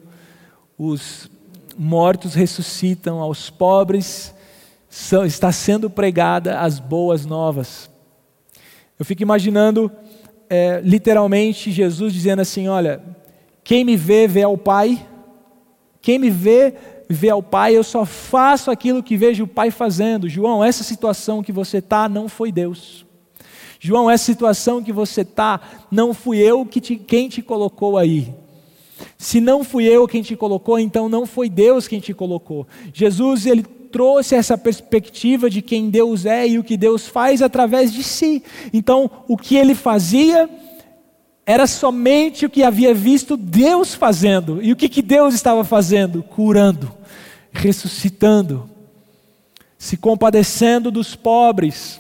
os 0.77 1.31
mortos 1.75 2.35
ressuscitam, 2.35 3.21
aos 3.21 3.49
pobres 3.49 4.35
são, 4.87 5.25
está 5.25 5.51
sendo 5.51 5.89
pregada 5.89 6.61
as 6.61 6.79
boas 6.79 7.25
novas. 7.25 7.89
Eu 8.99 9.07
fico 9.07 9.23
imaginando 9.23 9.91
é, 10.51 10.83
literalmente 10.85 11.73
Jesus 11.73 12.13
dizendo 12.13 12.41
assim: 12.41 12.69
Olha, 12.69 13.01
quem 13.65 13.83
me 13.83 13.97
vê, 13.97 14.29
vê 14.29 14.43
ao 14.43 14.59
Pai. 14.59 15.07
Quem 16.03 16.19
me 16.19 16.29
vê, 16.29 16.75
vê 17.09 17.31
ao 17.31 17.43
Pai. 17.43 17.75
Eu 17.75 17.83
só 17.83 18.05
faço 18.05 18.71
aquilo 18.71 19.03
que 19.03 19.17
vejo 19.17 19.45
o 19.45 19.49
Pai 19.49 19.71
fazendo. 19.71 20.29
João, 20.29 20.63
essa 20.63 20.85
situação 20.85 21.43
que 21.43 21.51
você 21.51 21.79
está 21.79 22.11
não 22.11 22.29
foi 22.29 22.53
Deus. 22.53 23.07
João, 23.83 24.11
essa 24.11 24.27
situação 24.27 24.83
que 24.83 24.93
você 24.93 25.23
está, 25.23 25.59
não 25.91 26.13
fui 26.13 26.37
eu 26.37 26.67
que 26.67 26.83
te, 26.83 26.97
quem 26.97 27.31
te 27.31 27.41
colocou 27.41 27.97
aí. 27.97 28.35
Se 29.17 29.41
não 29.41 29.65
fui 29.65 29.85
eu 29.85 30.07
quem 30.07 30.21
te 30.21 30.37
colocou, 30.37 30.79
então 30.79 31.09
não 31.09 31.25
foi 31.25 31.49
Deus 31.49 31.89
quem 31.89 31.99
te 31.99 32.13
colocou. 32.13 32.67
Jesus, 32.93 33.47
ele 33.47 33.63
trouxe 33.63 34.35
essa 34.35 34.59
perspectiva 34.59 35.49
de 35.49 35.63
quem 35.63 35.89
Deus 35.89 36.27
é 36.27 36.47
e 36.47 36.59
o 36.59 36.65
que 36.65 36.77
Deus 36.77 37.09
faz 37.09 37.41
através 37.41 37.91
de 37.91 38.05
si. 38.05 38.43
Então, 38.71 39.11
o 39.27 39.35
que 39.37 39.57
ele 39.57 39.75
fazia 39.75 40.49
era 41.47 41.67
somente 41.67 42.45
o 42.45 42.51
que 42.51 42.63
havia 42.63 42.93
visto 42.93 43.35
Deus 43.37 43.95
fazendo. 43.95 44.63
E 44.63 44.73
o 44.73 44.77
que, 44.77 44.91
que 44.91 45.01
Deus 45.01 45.35
estava 45.35 45.65
fazendo? 45.65 46.23
Curando, 46.23 46.93
ressuscitando, 47.51 48.69
se 49.79 49.97
compadecendo 49.97 50.91
dos 50.91 51.17
pobres. 51.17 52.00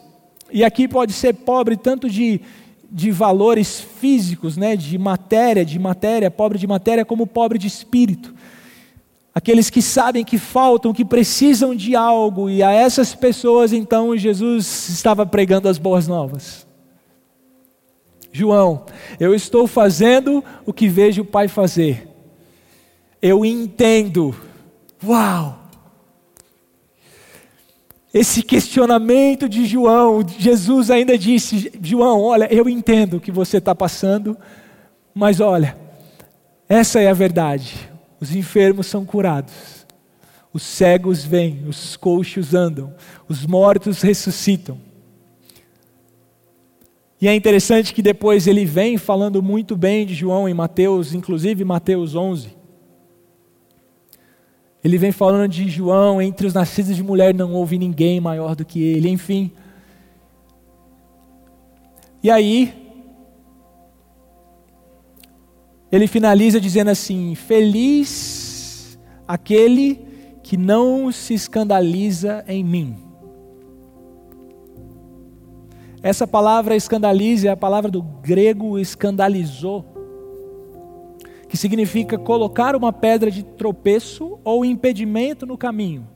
E 0.52 0.64
aqui 0.64 0.88
pode 0.88 1.12
ser 1.12 1.34
pobre 1.34 1.76
tanto 1.76 2.08
de, 2.08 2.40
de 2.90 3.10
valores 3.10 3.80
físicos, 3.80 4.56
né, 4.56 4.76
de 4.76 4.98
matéria, 4.98 5.64
de 5.64 5.78
matéria, 5.78 6.30
pobre 6.30 6.58
de 6.58 6.66
matéria, 6.66 7.04
como 7.04 7.26
pobre 7.26 7.58
de 7.58 7.66
espírito 7.66 8.34
aqueles 9.34 9.70
que 9.70 9.80
sabem 9.80 10.24
que 10.24 10.38
faltam, 10.38 10.92
que 10.92 11.04
precisam 11.04 11.74
de 11.74 11.94
algo, 11.94 12.50
e 12.50 12.62
a 12.62 12.72
essas 12.72 13.14
pessoas 13.14 13.72
então 13.72 14.16
Jesus 14.16 14.88
estava 14.88 15.24
pregando 15.24 15.68
as 15.68 15.78
boas 15.78 16.06
novas. 16.06 16.66
João, 18.32 18.84
eu 19.18 19.34
estou 19.34 19.66
fazendo 19.66 20.44
o 20.64 20.72
que 20.72 20.88
vejo 20.88 21.22
o 21.22 21.24
Pai 21.24 21.48
fazer. 21.48 22.06
Eu 23.20 23.44
entendo. 23.44 24.34
Uau! 25.04 25.59
Esse 28.12 28.42
questionamento 28.42 29.48
de 29.48 29.64
João, 29.64 30.24
Jesus 30.26 30.90
ainda 30.90 31.16
disse: 31.16 31.72
João, 31.80 32.20
olha, 32.22 32.52
eu 32.52 32.68
entendo 32.68 33.18
o 33.18 33.20
que 33.20 33.30
você 33.30 33.58
está 33.58 33.74
passando, 33.74 34.36
mas 35.14 35.40
olha, 35.40 35.76
essa 36.68 37.00
é 37.00 37.08
a 37.08 37.14
verdade. 37.14 37.88
Os 38.20 38.34
enfermos 38.34 38.88
são 38.88 39.04
curados, 39.04 39.86
os 40.52 40.62
cegos 40.62 41.24
vêm, 41.24 41.64
os 41.68 41.96
coxos 41.96 42.52
andam, 42.52 42.92
os 43.28 43.46
mortos 43.46 44.02
ressuscitam. 44.02 44.76
E 47.20 47.28
é 47.28 47.34
interessante 47.34 47.94
que 47.94 48.02
depois 48.02 48.46
ele 48.46 48.64
vem 48.64 48.98
falando 48.98 49.42
muito 49.42 49.76
bem 49.76 50.04
de 50.04 50.14
João 50.14 50.48
em 50.48 50.54
Mateus, 50.54 51.14
inclusive 51.14 51.64
Mateus 51.64 52.14
11. 52.14 52.59
Ele 54.82 54.96
vem 54.96 55.12
falando 55.12 55.48
de 55.48 55.68
João, 55.68 56.22
entre 56.22 56.46
os 56.46 56.54
nascidos 56.54 56.96
de 56.96 57.02
mulher 57.02 57.34
não 57.34 57.52
houve 57.52 57.78
ninguém 57.78 58.20
maior 58.20 58.56
do 58.56 58.64
que 58.64 58.82
ele, 58.82 59.08
enfim. 59.10 59.52
E 62.22 62.30
aí, 62.30 62.74
ele 65.92 66.06
finaliza 66.06 66.60
dizendo 66.60 66.90
assim: 66.90 67.34
Feliz 67.34 68.98
aquele 69.26 70.00
que 70.42 70.56
não 70.56 71.12
se 71.12 71.34
escandaliza 71.34 72.44
em 72.48 72.64
mim. 72.64 72.96
Essa 76.02 76.26
palavra 76.26 76.74
escandaliza 76.74 77.48
é 77.48 77.50
a 77.50 77.56
palavra 77.56 77.90
do 77.90 78.02
grego 78.02 78.78
escandalizou, 78.78 79.84
que 81.50 81.56
significa 81.56 82.16
colocar 82.16 82.76
uma 82.76 82.92
pedra 82.92 83.28
de 83.28 83.42
tropeço 83.42 84.38
ou 84.44 84.64
impedimento 84.64 85.44
no 85.44 85.58
caminho, 85.58 86.06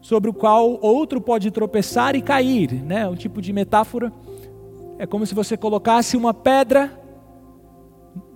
sobre 0.00 0.30
o 0.30 0.32
qual 0.32 0.78
outro 0.80 1.20
pode 1.20 1.50
tropeçar 1.50 2.14
e 2.14 2.22
cair, 2.22 2.72
né? 2.72 3.08
Um 3.08 3.16
tipo 3.16 3.42
de 3.42 3.52
metáfora 3.52 4.12
é 4.96 5.06
como 5.08 5.26
se 5.26 5.34
você 5.34 5.56
colocasse 5.56 6.16
uma 6.16 6.32
pedra 6.32 6.96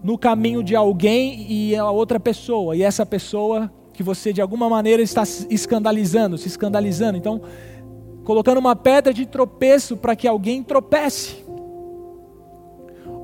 no 0.03 0.19
caminho 0.19 0.61
de 0.61 0.75
alguém 0.75 1.47
e 1.49 1.77
a 1.77 1.89
outra 1.89 2.19
pessoa, 2.19 2.75
e 2.75 2.83
essa 2.83 3.07
pessoa 3.07 3.73
que 3.93 4.03
você 4.03 4.33
de 4.33 4.43
alguma 4.43 4.69
maneira 4.69 5.01
está 5.01 5.23
escandalizando, 5.49 6.37
se 6.37 6.49
escandalizando. 6.49 7.17
Então, 7.17 7.41
colocando 8.25 8.59
uma 8.59 8.75
pedra 8.75 9.15
de 9.15 9.25
tropeço 9.25 9.97
para 9.97 10.17
que 10.17 10.27
alguém 10.27 10.65
tropece. 10.65 11.45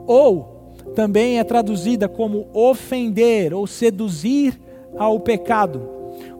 Ou 0.06 0.55
também 0.94 1.38
é 1.38 1.44
traduzida 1.44 2.08
como 2.08 2.46
ofender 2.52 3.52
ou 3.52 3.66
seduzir 3.66 4.58
ao 4.96 5.20
pecado. 5.20 5.88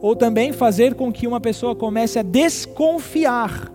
Ou 0.01 0.15
também 0.15 0.51
fazer 0.51 0.95
com 0.95 1.11
que 1.11 1.27
uma 1.27 1.39
pessoa 1.39 1.75
comece 1.75 2.19
a 2.19 2.23
desconfiar 2.23 3.71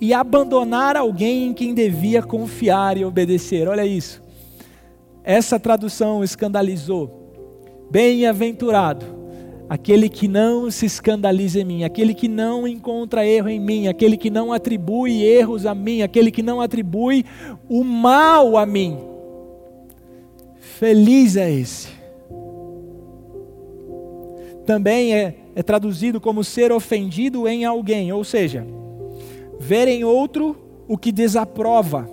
e 0.00 0.12
abandonar 0.12 0.96
alguém 0.96 1.46
em 1.46 1.54
quem 1.54 1.74
devia 1.74 2.22
confiar 2.22 2.96
e 2.96 3.04
obedecer. 3.04 3.68
Olha 3.68 3.86
isso. 3.86 4.22
Essa 5.22 5.58
tradução 5.58 6.22
escandalizou. 6.22 7.22
Bem-aventurado 7.90 9.06
aquele 9.68 10.08
que 10.08 10.28
não 10.28 10.70
se 10.70 10.86
escandaliza 10.86 11.60
em 11.60 11.64
mim, 11.64 11.84
aquele 11.84 12.14
que 12.14 12.28
não 12.28 12.68
encontra 12.68 13.26
erro 13.26 13.48
em 13.48 13.58
mim, 13.58 13.88
aquele 13.88 14.16
que 14.16 14.30
não 14.30 14.52
atribui 14.52 15.22
erros 15.22 15.64
a 15.64 15.74
mim, 15.74 16.02
aquele 16.02 16.30
que 16.30 16.42
não 16.42 16.60
atribui 16.60 17.24
o 17.68 17.82
mal 17.82 18.56
a 18.56 18.66
mim. 18.66 19.13
Feliz 20.78 21.36
é 21.36 21.52
esse. 21.52 21.88
Também 24.66 25.14
é, 25.14 25.36
é 25.54 25.62
traduzido 25.62 26.20
como 26.20 26.42
ser 26.42 26.72
ofendido 26.72 27.46
em 27.46 27.64
alguém, 27.64 28.12
ou 28.12 28.24
seja, 28.24 28.66
ver 29.60 29.86
em 29.86 30.02
outro 30.02 30.56
o 30.88 30.98
que 30.98 31.12
desaprova 31.12 32.10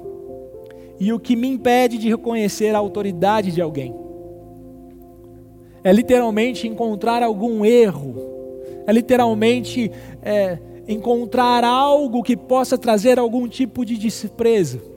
e 1.00 1.12
o 1.12 1.20
que 1.20 1.36
me 1.36 1.48
impede 1.48 1.98
de 1.98 2.10
reconhecer 2.10 2.76
a 2.76 2.78
autoridade 2.78 3.52
de 3.52 3.62
alguém. 3.62 3.96
É 5.84 5.92
literalmente 5.92 6.68
encontrar 6.68 7.24
algum 7.24 7.66
erro, 7.66 8.16
é 8.86 8.94
literalmente 8.94 9.92
é, 10.22 10.60
encontrar 10.88 11.64
algo 11.64 12.22
que 12.22 12.38
possa 12.38 12.78
trazer 12.78 13.18
algum 13.18 13.48
tipo 13.48 13.84
de 13.84 13.98
desprezo. 13.98 14.91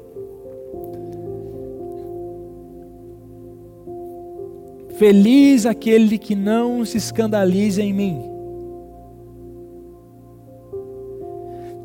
Feliz 4.98 5.66
aquele 5.66 6.18
que 6.18 6.34
não 6.34 6.84
se 6.84 6.98
escandaliza 6.98 7.82
em 7.82 7.92
mim. 7.92 8.22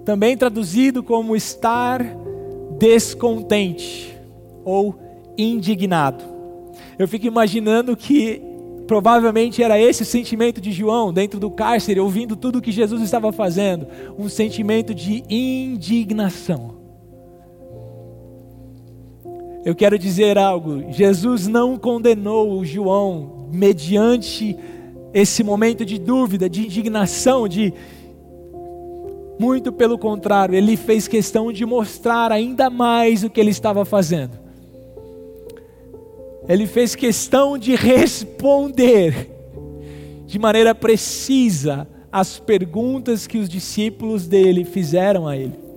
Também 0.05 0.37
traduzido 0.37 1.03
como 1.03 1.35
estar 1.35 2.03
descontente 2.77 4.15
ou 4.63 4.95
indignado. 5.37 6.23
Eu 6.97 7.07
fico 7.07 7.25
imaginando 7.25 7.95
que 7.95 8.41
provavelmente 8.85 9.61
era 9.61 9.79
esse 9.79 10.03
o 10.03 10.05
sentimento 10.05 10.59
de 10.59 10.71
João 10.71 11.13
dentro 11.13 11.39
do 11.39 11.51
cárcere, 11.51 11.99
ouvindo 11.99 12.35
tudo 12.35 12.57
o 12.57 12.61
que 12.61 12.71
Jesus 12.71 13.01
estava 13.01 13.31
fazendo, 13.31 13.87
um 14.17 14.27
sentimento 14.27 14.93
de 14.93 15.23
indignação. 15.29 16.78
Eu 19.69 19.75
quero 19.75 19.99
dizer 19.99 20.35
algo: 20.35 20.91
Jesus 20.91 21.45
não 21.45 21.77
condenou 21.77 22.65
João 22.65 23.47
mediante 23.51 24.57
esse 25.13 25.43
momento 25.43 25.85
de 25.85 25.99
dúvida, 25.99 26.49
de 26.49 26.65
indignação, 26.65 27.47
de 27.47 27.71
muito 29.39 29.71
pelo 29.71 29.95
contrário, 29.99 30.55
ele 30.55 30.75
fez 30.75 31.07
questão 31.07 31.51
de 31.53 31.67
mostrar 31.67 32.31
ainda 32.31 32.67
mais 32.71 33.23
o 33.23 33.29
que 33.29 33.39
ele 33.39 33.51
estava 33.51 33.85
fazendo. 33.85 34.39
Ele 36.47 36.65
fez 36.65 36.95
questão 36.95 37.55
de 37.55 37.75
responder 37.75 39.29
de 40.25 40.39
maneira 40.39 40.73
precisa 40.73 41.87
as 42.11 42.39
perguntas 42.39 43.27
que 43.27 43.37
os 43.37 43.47
discípulos 43.47 44.25
dele 44.25 44.65
fizeram 44.65 45.27
a 45.27 45.37
ele. 45.37 45.68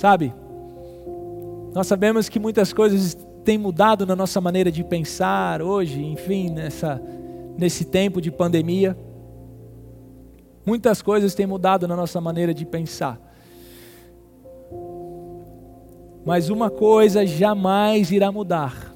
Sabe? 0.00 0.32
Nós 1.74 1.86
sabemos 1.86 2.26
que 2.26 2.40
muitas 2.40 2.72
coisas 2.72 3.14
têm 3.44 3.58
mudado 3.58 4.06
na 4.06 4.16
nossa 4.16 4.40
maneira 4.40 4.72
de 4.72 4.82
pensar 4.82 5.60
hoje, 5.60 6.02
enfim, 6.02 6.48
nessa, 6.48 6.98
nesse 7.58 7.84
tempo 7.84 8.18
de 8.18 8.30
pandemia. 8.30 8.96
Muitas 10.64 11.02
coisas 11.02 11.34
têm 11.34 11.46
mudado 11.46 11.86
na 11.86 11.94
nossa 11.94 12.18
maneira 12.18 12.54
de 12.54 12.64
pensar. 12.64 13.20
Mas 16.24 16.48
uma 16.48 16.70
coisa 16.70 17.26
jamais 17.26 18.10
irá 18.10 18.32
mudar: 18.32 18.94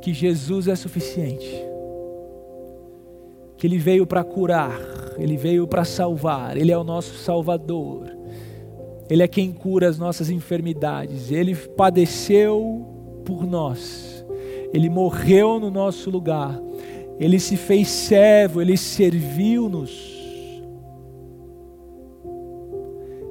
que 0.00 0.14
Jesus 0.14 0.66
é 0.66 0.74
suficiente. 0.74 1.62
Que 3.58 3.66
Ele 3.66 3.76
veio 3.76 4.06
para 4.06 4.24
curar, 4.24 4.72
Ele 5.18 5.36
veio 5.36 5.66
para 5.66 5.84
salvar, 5.84 6.56
Ele 6.56 6.72
é 6.72 6.78
o 6.78 6.84
nosso 6.84 7.14
Salvador. 7.14 8.14
Ele 9.08 9.22
é 9.22 9.28
quem 9.28 9.52
cura 9.52 9.88
as 9.88 9.98
nossas 9.98 10.30
enfermidades, 10.30 11.30
Ele 11.30 11.54
padeceu 11.54 12.86
por 13.24 13.46
nós, 13.46 14.24
Ele 14.72 14.88
morreu 14.88 15.60
no 15.60 15.70
nosso 15.70 16.10
lugar, 16.10 16.60
Ele 17.20 17.38
se 17.38 17.56
fez 17.56 17.88
servo, 17.88 18.62
Ele 18.62 18.76
serviu-nos. 18.76 20.14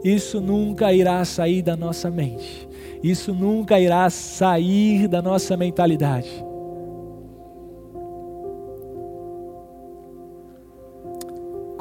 Isso 0.04 0.42
nunca 0.42 0.94
irá 0.94 1.24
sair 1.26 1.62
da 1.62 1.76
nossa 1.76 2.12
mente, 2.12 2.68
isso 3.02 3.34
nunca 3.34 3.80
irá 3.80 4.10
sair 4.10 5.08
da 5.08 5.22
nossa 5.22 5.58
mentalidade. 5.58 6.30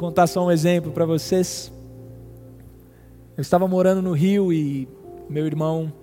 Contar 0.03 0.27
só 0.27 0.45
um 0.45 0.51
exemplo 0.51 0.91
para 0.91 1.05
vocês. 1.05 1.71
Eu 3.37 3.41
estava 3.41 3.69
morando 3.69 4.01
no 4.01 4.11
Rio 4.11 4.51
e 4.51 4.85
meu 5.29 5.45
irmão 5.45 5.93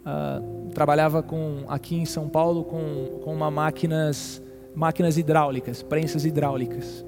uh, 0.00 0.70
trabalhava 0.70 1.22
com 1.22 1.64
aqui 1.68 1.96
em 1.96 2.06
São 2.06 2.30
Paulo 2.30 2.64
com, 2.64 3.20
com 3.22 3.34
uma 3.34 3.50
máquinas 3.50 4.42
máquinas 4.74 5.18
hidráulicas, 5.18 5.82
prensas 5.82 6.24
hidráulicas. 6.24 7.04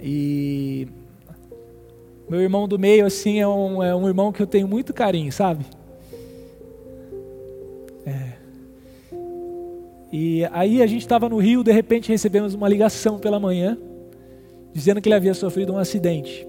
E 0.00 0.88
meu 2.26 2.40
irmão 2.40 2.66
do 2.66 2.78
meio 2.78 3.04
assim 3.04 3.38
é 3.38 3.46
um, 3.46 3.82
é 3.82 3.94
um 3.94 4.08
irmão 4.08 4.32
que 4.32 4.40
eu 4.40 4.46
tenho 4.46 4.66
muito 4.66 4.94
carinho, 4.94 5.30
sabe? 5.30 5.66
É. 8.06 8.32
E 10.10 10.46
aí 10.50 10.80
a 10.80 10.86
gente 10.86 11.02
estava 11.02 11.28
no 11.28 11.36
Rio, 11.36 11.62
de 11.62 11.70
repente 11.70 12.10
recebemos 12.10 12.54
uma 12.54 12.66
ligação 12.66 13.18
pela 13.18 13.38
manhã 13.38 13.76
dizendo 14.72 15.00
que 15.00 15.08
ele 15.08 15.14
havia 15.14 15.34
sofrido 15.34 15.72
um 15.72 15.78
acidente. 15.78 16.46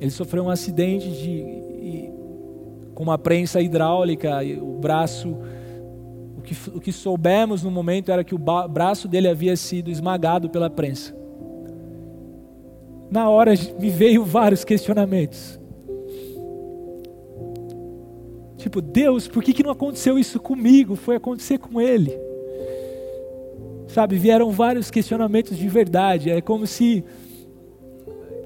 Ele 0.00 0.10
sofreu 0.10 0.44
um 0.44 0.50
acidente 0.50 1.10
de, 1.10 2.10
com 2.94 3.02
uma 3.02 3.18
prensa 3.18 3.60
hidráulica, 3.60 4.40
o 4.60 4.78
braço. 4.78 5.36
O 6.36 6.42
que, 6.42 6.56
o 6.74 6.80
que 6.80 6.92
soubemos 6.92 7.62
no 7.62 7.70
momento 7.70 8.12
era 8.12 8.22
que 8.22 8.34
o 8.34 8.38
braço 8.38 9.08
dele 9.08 9.28
havia 9.28 9.56
sido 9.56 9.90
esmagado 9.90 10.50
pela 10.50 10.68
prensa. 10.68 11.14
Na 13.10 13.28
hora 13.28 13.52
me 13.78 13.90
veio 13.90 14.24
vários 14.24 14.64
questionamentos. 14.64 15.58
Tipo, 18.56 18.80
Deus, 18.80 19.28
por 19.28 19.42
que, 19.42 19.52
que 19.52 19.62
não 19.62 19.70
aconteceu 19.70 20.18
isso 20.18 20.40
comigo? 20.40 20.96
Foi 20.96 21.16
acontecer 21.16 21.58
com 21.58 21.80
ele. 21.80 22.18
Sabe, 23.94 24.16
vieram 24.16 24.50
vários 24.50 24.90
questionamentos 24.90 25.56
de 25.56 25.68
verdade. 25.68 26.28
É 26.28 26.40
como 26.40 26.66
se 26.66 27.04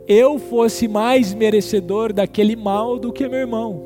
eu 0.06 0.38
fosse 0.38 0.86
mais 0.86 1.32
merecedor 1.32 2.12
daquele 2.12 2.54
mal 2.54 2.98
do 2.98 3.10
que 3.10 3.26
meu 3.26 3.38
irmão. 3.38 3.82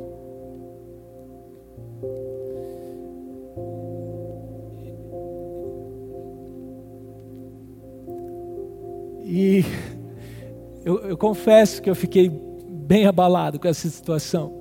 E 9.24 9.64
eu, 10.84 10.98
eu, 11.10 11.16
confesso 11.16 11.80
que 11.80 11.88
eu 11.88 11.94
fiquei 11.94 12.28
bem 12.28 13.06
abalado 13.06 13.60
com 13.60 13.68
essa 13.68 13.88
situação. 13.88 14.52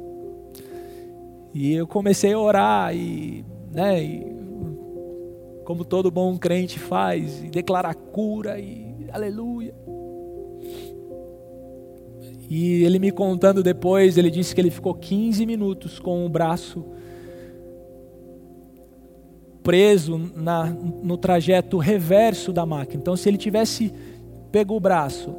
E 1.51 1.73
eu 1.73 1.87
comecei 1.87 2.33
a 2.33 2.39
orar 2.39 2.95
e, 2.95 3.43
né, 3.73 4.03
e, 4.03 4.40
como 5.71 5.85
todo 5.85 6.11
bom 6.11 6.37
crente 6.37 6.77
faz, 6.77 7.41
e 7.41 7.49
declarar 7.49 7.93
cura 7.93 8.59
e 8.59 9.07
aleluia. 9.09 9.73
E 12.49 12.83
ele 12.83 12.99
me 12.99 13.09
contando 13.09 13.63
depois, 13.63 14.17
ele 14.17 14.29
disse 14.29 14.53
que 14.53 14.59
ele 14.59 14.69
ficou 14.69 14.93
15 14.93 15.45
minutos 15.45 15.97
com 15.97 16.25
o 16.25 16.29
braço 16.29 16.83
preso 19.63 20.17
na, 20.35 20.65
no 20.65 21.15
trajeto 21.15 21.77
reverso 21.77 22.51
da 22.51 22.65
máquina. 22.65 22.99
Então, 22.99 23.15
se 23.15 23.29
ele 23.29 23.37
tivesse 23.37 23.93
pego 24.51 24.75
o 24.75 24.79
braço 24.81 25.33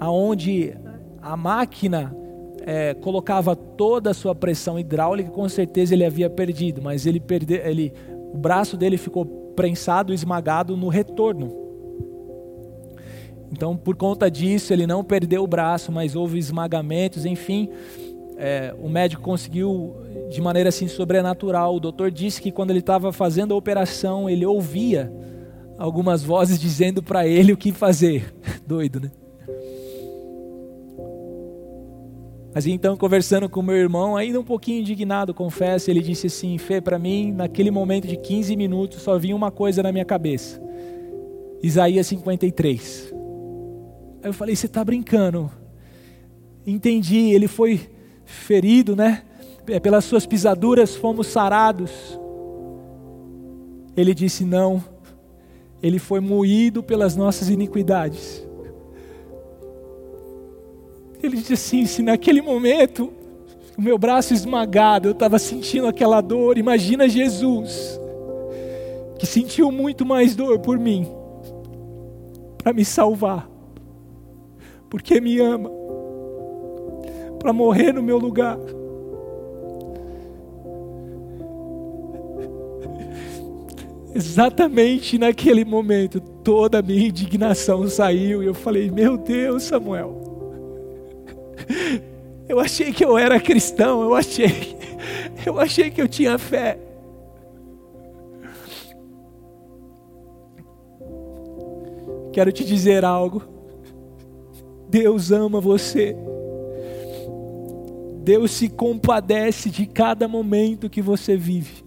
aonde 0.00 0.74
a 1.20 1.36
máquina 1.36 2.16
é, 2.62 2.94
colocava 2.94 3.54
toda 3.54 4.12
a 4.12 4.14
sua 4.14 4.34
pressão 4.34 4.78
hidráulica, 4.78 5.30
com 5.30 5.46
certeza 5.46 5.92
ele 5.92 6.06
havia 6.06 6.30
perdido, 6.30 6.80
mas 6.80 7.04
ele 7.04 7.20
perdeu, 7.20 7.58
ele, 7.66 7.92
o 8.32 8.38
braço 8.38 8.74
dele 8.74 8.96
ficou 8.96 9.47
prensado, 9.58 10.14
esmagado 10.14 10.76
no 10.76 10.86
retorno. 10.86 11.52
Então, 13.50 13.76
por 13.76 13.96
conta 13.96 14.30
disso, 14.30 14.72
ele 14.72 14.86
não 14.86 15.02
perdeu 15.02 15.42
o 15.42 15.48
braço, 15.48 15.90
mas 15.90 16.14
houve 16.14 16.38
esmagamentos, 16.38 17.26
enfim. 17.26 17.68
É, 18.36 18.72
o 18.80 18.88
médico 18.88 19.20
conseguiu 19.20 19.96
de 20.30 20.40
maneira 20.40 20.68
assim 20.68 20.86
sobrenatural. 20.86 21.74
O 21.74 21.80
doutor 21.80 22.12
disse 22.12 22.40
que 22.40 22.52
quando 22.52 22.70
ele 22.70 22.78
estava 22.78 23.12
fazendo 23.12 23.52
a 23.52 23.56
operação, 23.56 24.30
ele 24.30 24.46
ouvia 24.46 25.12
algumas 25.76 26.22
vozes 26.22 26.56
dizendo 26.62 27.02
para 27.02 27.26
ele 27.26 27.52
o 27.52 27.56
que 27.56 27.72
fazer. 27.72 28.32
Doido, 28.64 29.00
né? 29.00 29.10
Mas 32.58 32.66
então, 32.66 32.96
conversando 32.96 33.48
com 33.48 33.62
meu 33.62 33.76
irmão, 33.76 34.16
ainda 34.16 34.40
um 34.40 34.42
pouquinho 34.42 34.80
indignado, 34.80 35.32
confesso, 35.32 35.88
ele 35.88 36.00
disse 36.00 36.26
assim: 36.26 36.58
Fê, 36.58 36.80
para 36.80 36.98
mim, 36.98 37.30
naquele 37.30 37.70
momento 37.70 38.08
de 38.08 38.16
15 38.16 38.56
minutos, 38.56 39.00
só 39.00 39.16
vinha 39.16 39.36
uma 39.36 39.48
coisa 39.48 39.80
na 39.80 39.92
minha 39.92 40.04
cabeça. 40.04 40.60
Isaías 41.62 42.08
53. 42.08 43.14
Aí 44.24 44.28
eu 44.28 44.32
falei: 44.32 44.56
Você 44.56 44.66
está 44.66 44.84
brincando? 44.84 45.48
Entendi, 46.66 47.30
ele 47.30 47.46
foi 47.46 47.80
ferido, 48.24 48.96
né? 48.96 49.22
Pelas 49.80 50.04
suas 50.04 50.26
pisaduras 50.26 50.96
fomos 50.96 51.28
sarados. 51.28 52.18
Ele 53.96 54.12
disse: 54.12 54.44
Não, 54.44 54.82
ele 55.80 56.00
foi 56.00 56.18
moído 56.18 56.82
pelas 56.82 57.14
nossas 57.14 57.50
iniquidades. 57.50 58.47
Ele 61.22 61.36
disse 61.36 61.54
assim: 61.54 61.86
Se 61.86 62.02
naquele 62.02 62.42
momento 62.42 63.12
o 63.76 63.82
meu 63.82 63.98
braço 63.98 64.34
esmagado, 64.34 65.08
eu 65.08 65.12
estava 65.12 65.38
sentindo 65.38 65.86
aquela 65.86 66.20
dor, 66.20 66.58
imagina 66.58 67.08
Jesus, 67.08 68.00
que 69.18 69.26
sentiu 69.26 69.70
muito 69.70 70.04
mais 70.04 70.34
dor 70.34 70.58
por 70.58 70.78
mim, 70.78 71.06
para 72.58 72.72
me 72.72 72.84
salvar 72.84 73.48
porque 74.90 75.20
me 75.20 75.38
ama, 75.38 75.70
para 77.38 77.52
morrer 77.52 77.92
no 77.92 78.02
meu 78.02 78.18
lugar. 78.18 78.58
Exatamente 84.14 85.18
naquele 85.18 85.64
momento, 85.64 86.20
toda 86.20 86.78
a 86.78 86.82
minha 86.82 87.08
indignação 87.08 87.86
saiu 87.88 88.42
e 88.42 88.46
eu 88.46 88.54
falei: 88.54 88.90
Meu 88.90 89.16
Deus, 89.16 89.64
Samuel, 89.64 90.27
eu 92.48 92.58
achei 92.58 92.92
que 92.92 93.04
eu 93.04 93.18
era 93.18 93.38
cristão, 93.38 94.02
eu 94.02 94.14
achei, 94.14 94.76
eu 95.44 95.60
achei 95.60 95.90
que 95.90 96.00
eu 96.00 96.08
tinha 96.08 96.38
fé. 96.38 96.78
Quero 102.32 102.50
te 102.52 102.64
dizer 102.64 103.04
algo. 103.04 103.42
Deus 104.88 105.30
ama 105.30 105.60
você. 105.60 106.16
Deus 108.22 108.50
se 108.52 108.68
compadece 108.68 109.70
de 109.70 109.86
cada 109.86 110.28
momento 110.28 110.88
que 110.88 111.02
você 111.02 111.36
vive. 111.36 111.84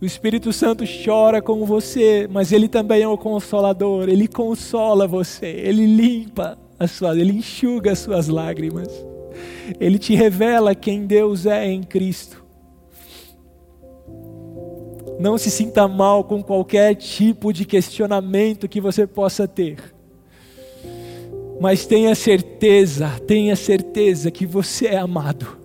O 0.00 0.04
Espírito 0.04 0.52
Santo 0.52 0.84
chora 1.04 1.40
com 1.40 1.64
você, 1.64 2.28
mas 2.30 2.52
ele 2.52 2.68
também 2.68 3.02
é 3.02 3.08
o 3.08 3.16
consolador, 3.16 4.08
ele 4.08 4.28
consola 4.28 5.06
você, 5.06 5.46
ele 5.46 5.86
limpa 5.86 6.58
as 6.78 6.90
suas, 6.90 7.16
ele 7.16 7.32
enxuga 7.32 7.92
as 7.92 7.98
suas 7.98 8.28
lágrimas. 8.28 8.88
Ele 9.80 9.98
te 9.98 10.14
revela 10.14 10.74
quem 10.74 11.06
Deus 11.06 11.46
é 11.46 11.66
em 11.66 11.82
Cristo. 11.82 12.44
Não 15.18 15.38
se 15.38 15.50
sinta 15.50 15.86
mal 15.86 16.24
com 16.24 16.42
qualquer 16.42 16.94
tipo 16.94 17.52
de 17.52 17.64
questionamento 17.64 18.68
que 18.68 18.80
você 18.80 19.06
possa 19.06 19.46
ter 19.46 19.78
Mas 21.60 21.86
tenha 21.86 22.14
certeza, 22.14 23.08
tenha 23.26 23.54
certeza 23.54 24.30
que 24.30 24.44
você 24.44 24.86
é 24.86 24.98
amado. 24.98 25.63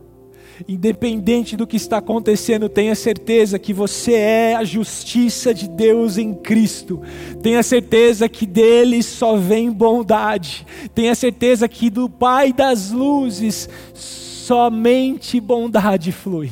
Independente 0.68 1.56
do 1.56 1.66
que 1.66 1.78
está 1.78 1.98
acontecendo, 1.98 2.68
tenha 2.68 2.96
certeza 2.96 3.58
que 3.58 3.74
você 3.74 4.14
é 4.14 4.56
a 4.56 4.64
justiça 4.64 5.54
de 5.54 5.70
Deus 5.70 6.18
em 6.18 6.34
Cristo. 6.34 7.02
Tenha 7.42 7.64
certeza 7.64 8.28
que 8.28 8.46
dele 8.46 9.02
só 9.02 9.38
vem 9.38 9.72
bondade. 9.72 10.66
Tenha 10.94 11.16
certeza 11.16 11.68
que 11.68 11.90
do 11.90 12.10
Pai 12.10 12.52
das 12.52 12.92
luzes 12.92 13.70
somente 13.94 15.40
bondade 15.40 16.12
flui. 16.12 16.52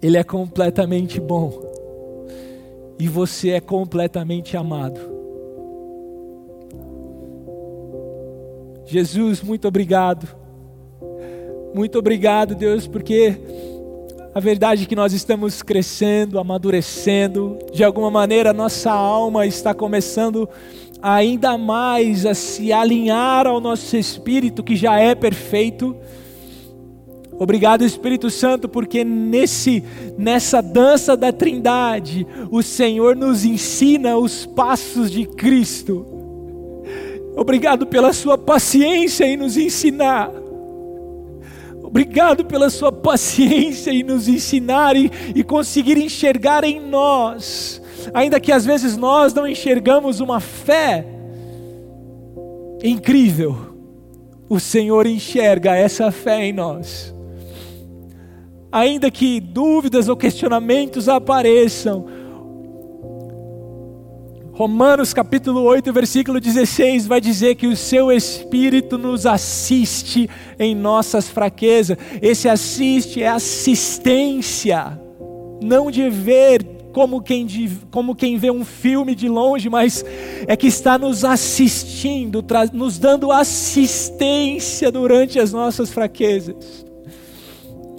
Ele 0.00 0.16
é 0.16 0.24
completamente 0.24 1.20
bom. 1.20 1.70
E 2.98 3.08
você 3.08 3.50
é 3.50 3.60
completamente 3.60 4.56
amado. 4.56 5.00
Jesus, 8.84 9.40
muito 9.42 9.66
obrigado. 9.66 10.41
Muito 11.74 11.98
obrigado, 11.98 12.54
Deus, 12.54 12.86
porque 12.86 13.36
a 14.34 14.40
verdade 14.40 14.84
é 14.84 14.86
que 14.86 14.96
nós 14.96 15.12
estamos 15.12 15.62
crescendo, 15.62 16.38
amadurecendo, 16.38 17.58
de 17.72 17.82
alguma 17.82 18.10
maneira 18.10 18.52
nossa 18.52 18.90
alma 18.90 19.46
está 19.46 19.74
começando 19.74 20.48
ainda 21.02 21.58
mais 21.58 22.24
a 22.24 22.34
se 22.34 22.72
alinhar 22.72 23.46
ao 23.46 23.60
nosso 23.60 23.96
espírito 23.96 24.62
que 24.62 24.76
já 24.76 24.98
é 24.98 25.14
perfeito. 25.14 25.96
Obrigado, 27.38 27.84
Espírito 27.84 28.30
Santo, 28.30 28.68
porque 28.68 29.02
nesse 29.02 29.82
nessa 30.16 30.60
dança 30.60 31.16
da 31.16 31.32
Trindade, 31.32 32.26
o 32.50 32.62
Senhor 32.62 33.16
nos 33.16 33.44
ensina 33.44 34.16
os 34.16 34.46
passos 34.46 35.10
de 35.10 35.26
Cristo. 35.26 36.06
Obrigado 37.34 37.86
pela 37.86 38.12
sua 38.12 38.38
paciência 38.38 39.24
em 39.24 39.36
nos 39.36 39.56
ensinar. 39.56 40.41
Obrigado 41.92 42.44
pela 42.44 42.68
sua 42.68 42.90
paciência 42.90 43.92
em 43.92 44.02
nos 44.02 44.26
ensinar 44.26 44.96
e, 44.96 45.08
e 45.32 45.44
conseguir 45.44 45.96
enxergar 45.96 46.64
em 46.64 46.80
nós 46.80 47.80
ainda 48.12 48.40
que 48.40 48.50
às 48.50 48.64
vezes 48.64 48.96
nós 48.96 49.34
não 49.34 49.46
enxergamos 49.46 50.20
uma 50.20 50.40
fé 50.40 51.04
incrível, 52.82 53.56
o 54.48 54.58
Senhor 54.58 55.06
enxerga 55.06 55.76
essa 55.76 56.10
fé 56.10 56.44
em 56.44 56.52
nós. 56.52 57.14
Ainda 58.70 59.10
que 59.10 59.38
dúvidas 59.38 60.08
ou 60.08 60.16
questionamentos 60.16 61.08
apareçam, 61.08 62.06
Romanos 64.52 65.14
capítulo 65.14 65.62
8, 65.62 65.90
versículo 65.94 66.38
16 66.38 67.06
vai 67.06 67.22
dizer 67.22 67.54
que 67.54 67.66
o 67.66 67.74
seu 67.74 68.12
Espírito 68.12 68.98
nos 68.98 69.24
assiste 69.24 70.28
em 70.58 70.74
nossas 70.74 71.28
fraquezas. 71.28 71.96
Esse 72.20 72.50
assiste 72.50 73.22
é 73.22 73.28
assistência, 73.28 75.00
não 75.62 75.90
de 75.90 76.10
ver 76.10 76.62
como 76.92 77.22
quem, 77.22 77.46
como 77.90 78.14
quem 78.14 78.36
vê 78.36 78.50
um 78.50 78.62
filme 78.62 79.14
de 79.14 79.26
longe, 79.26 79.70
mas 79.70 80.04
é 80.46 80.54
que 80.54 80.66
está 80.66 80.98
nos 80.98 81.24
assistindo, 81.24 82.44
nos 82.74 82.98
dando 82.98 83.32
assistência 83.32 84.92
durante 84.92 85.40
as 85.40 85.54
nossas 85.54 85.90
fraquezas. 85.90 86.84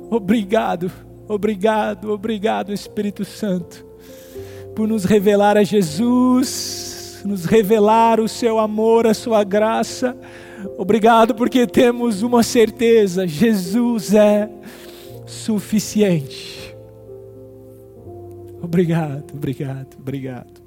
Obrigado, 0.07 0.91
obrigado, 1.27 2.11
obrigado, 2.11 2.71
Espírito 2.71 3.25
Santo, 3.25 3.83
por 4.75 4.87
nos 4.87 5.05
revelar 5.05 5.57
a 5.57 5.63
Jesus, 5.63 7.21
nos 7.25 7.45
revelar 7.45 8.19
o 8.19 8.27
seu 8.27 8.59
amor, 8.59 9.07
a 9.07 9.13
sua 9.13 9.43
graça. 9.43 10.17
Obrigado 10.77 11.35
porque 11.35 11.67
temos 11.67 12.21
uma 12.21 12.43
certeza: 12.43 13.27
Jesus 13.27 14.13
é 14.13 14.49
suficiente. 15.25 16.75
Obrigado, 18.61 19.33
obrigado, 19.33 19.97
obrigado. 19.99 20.62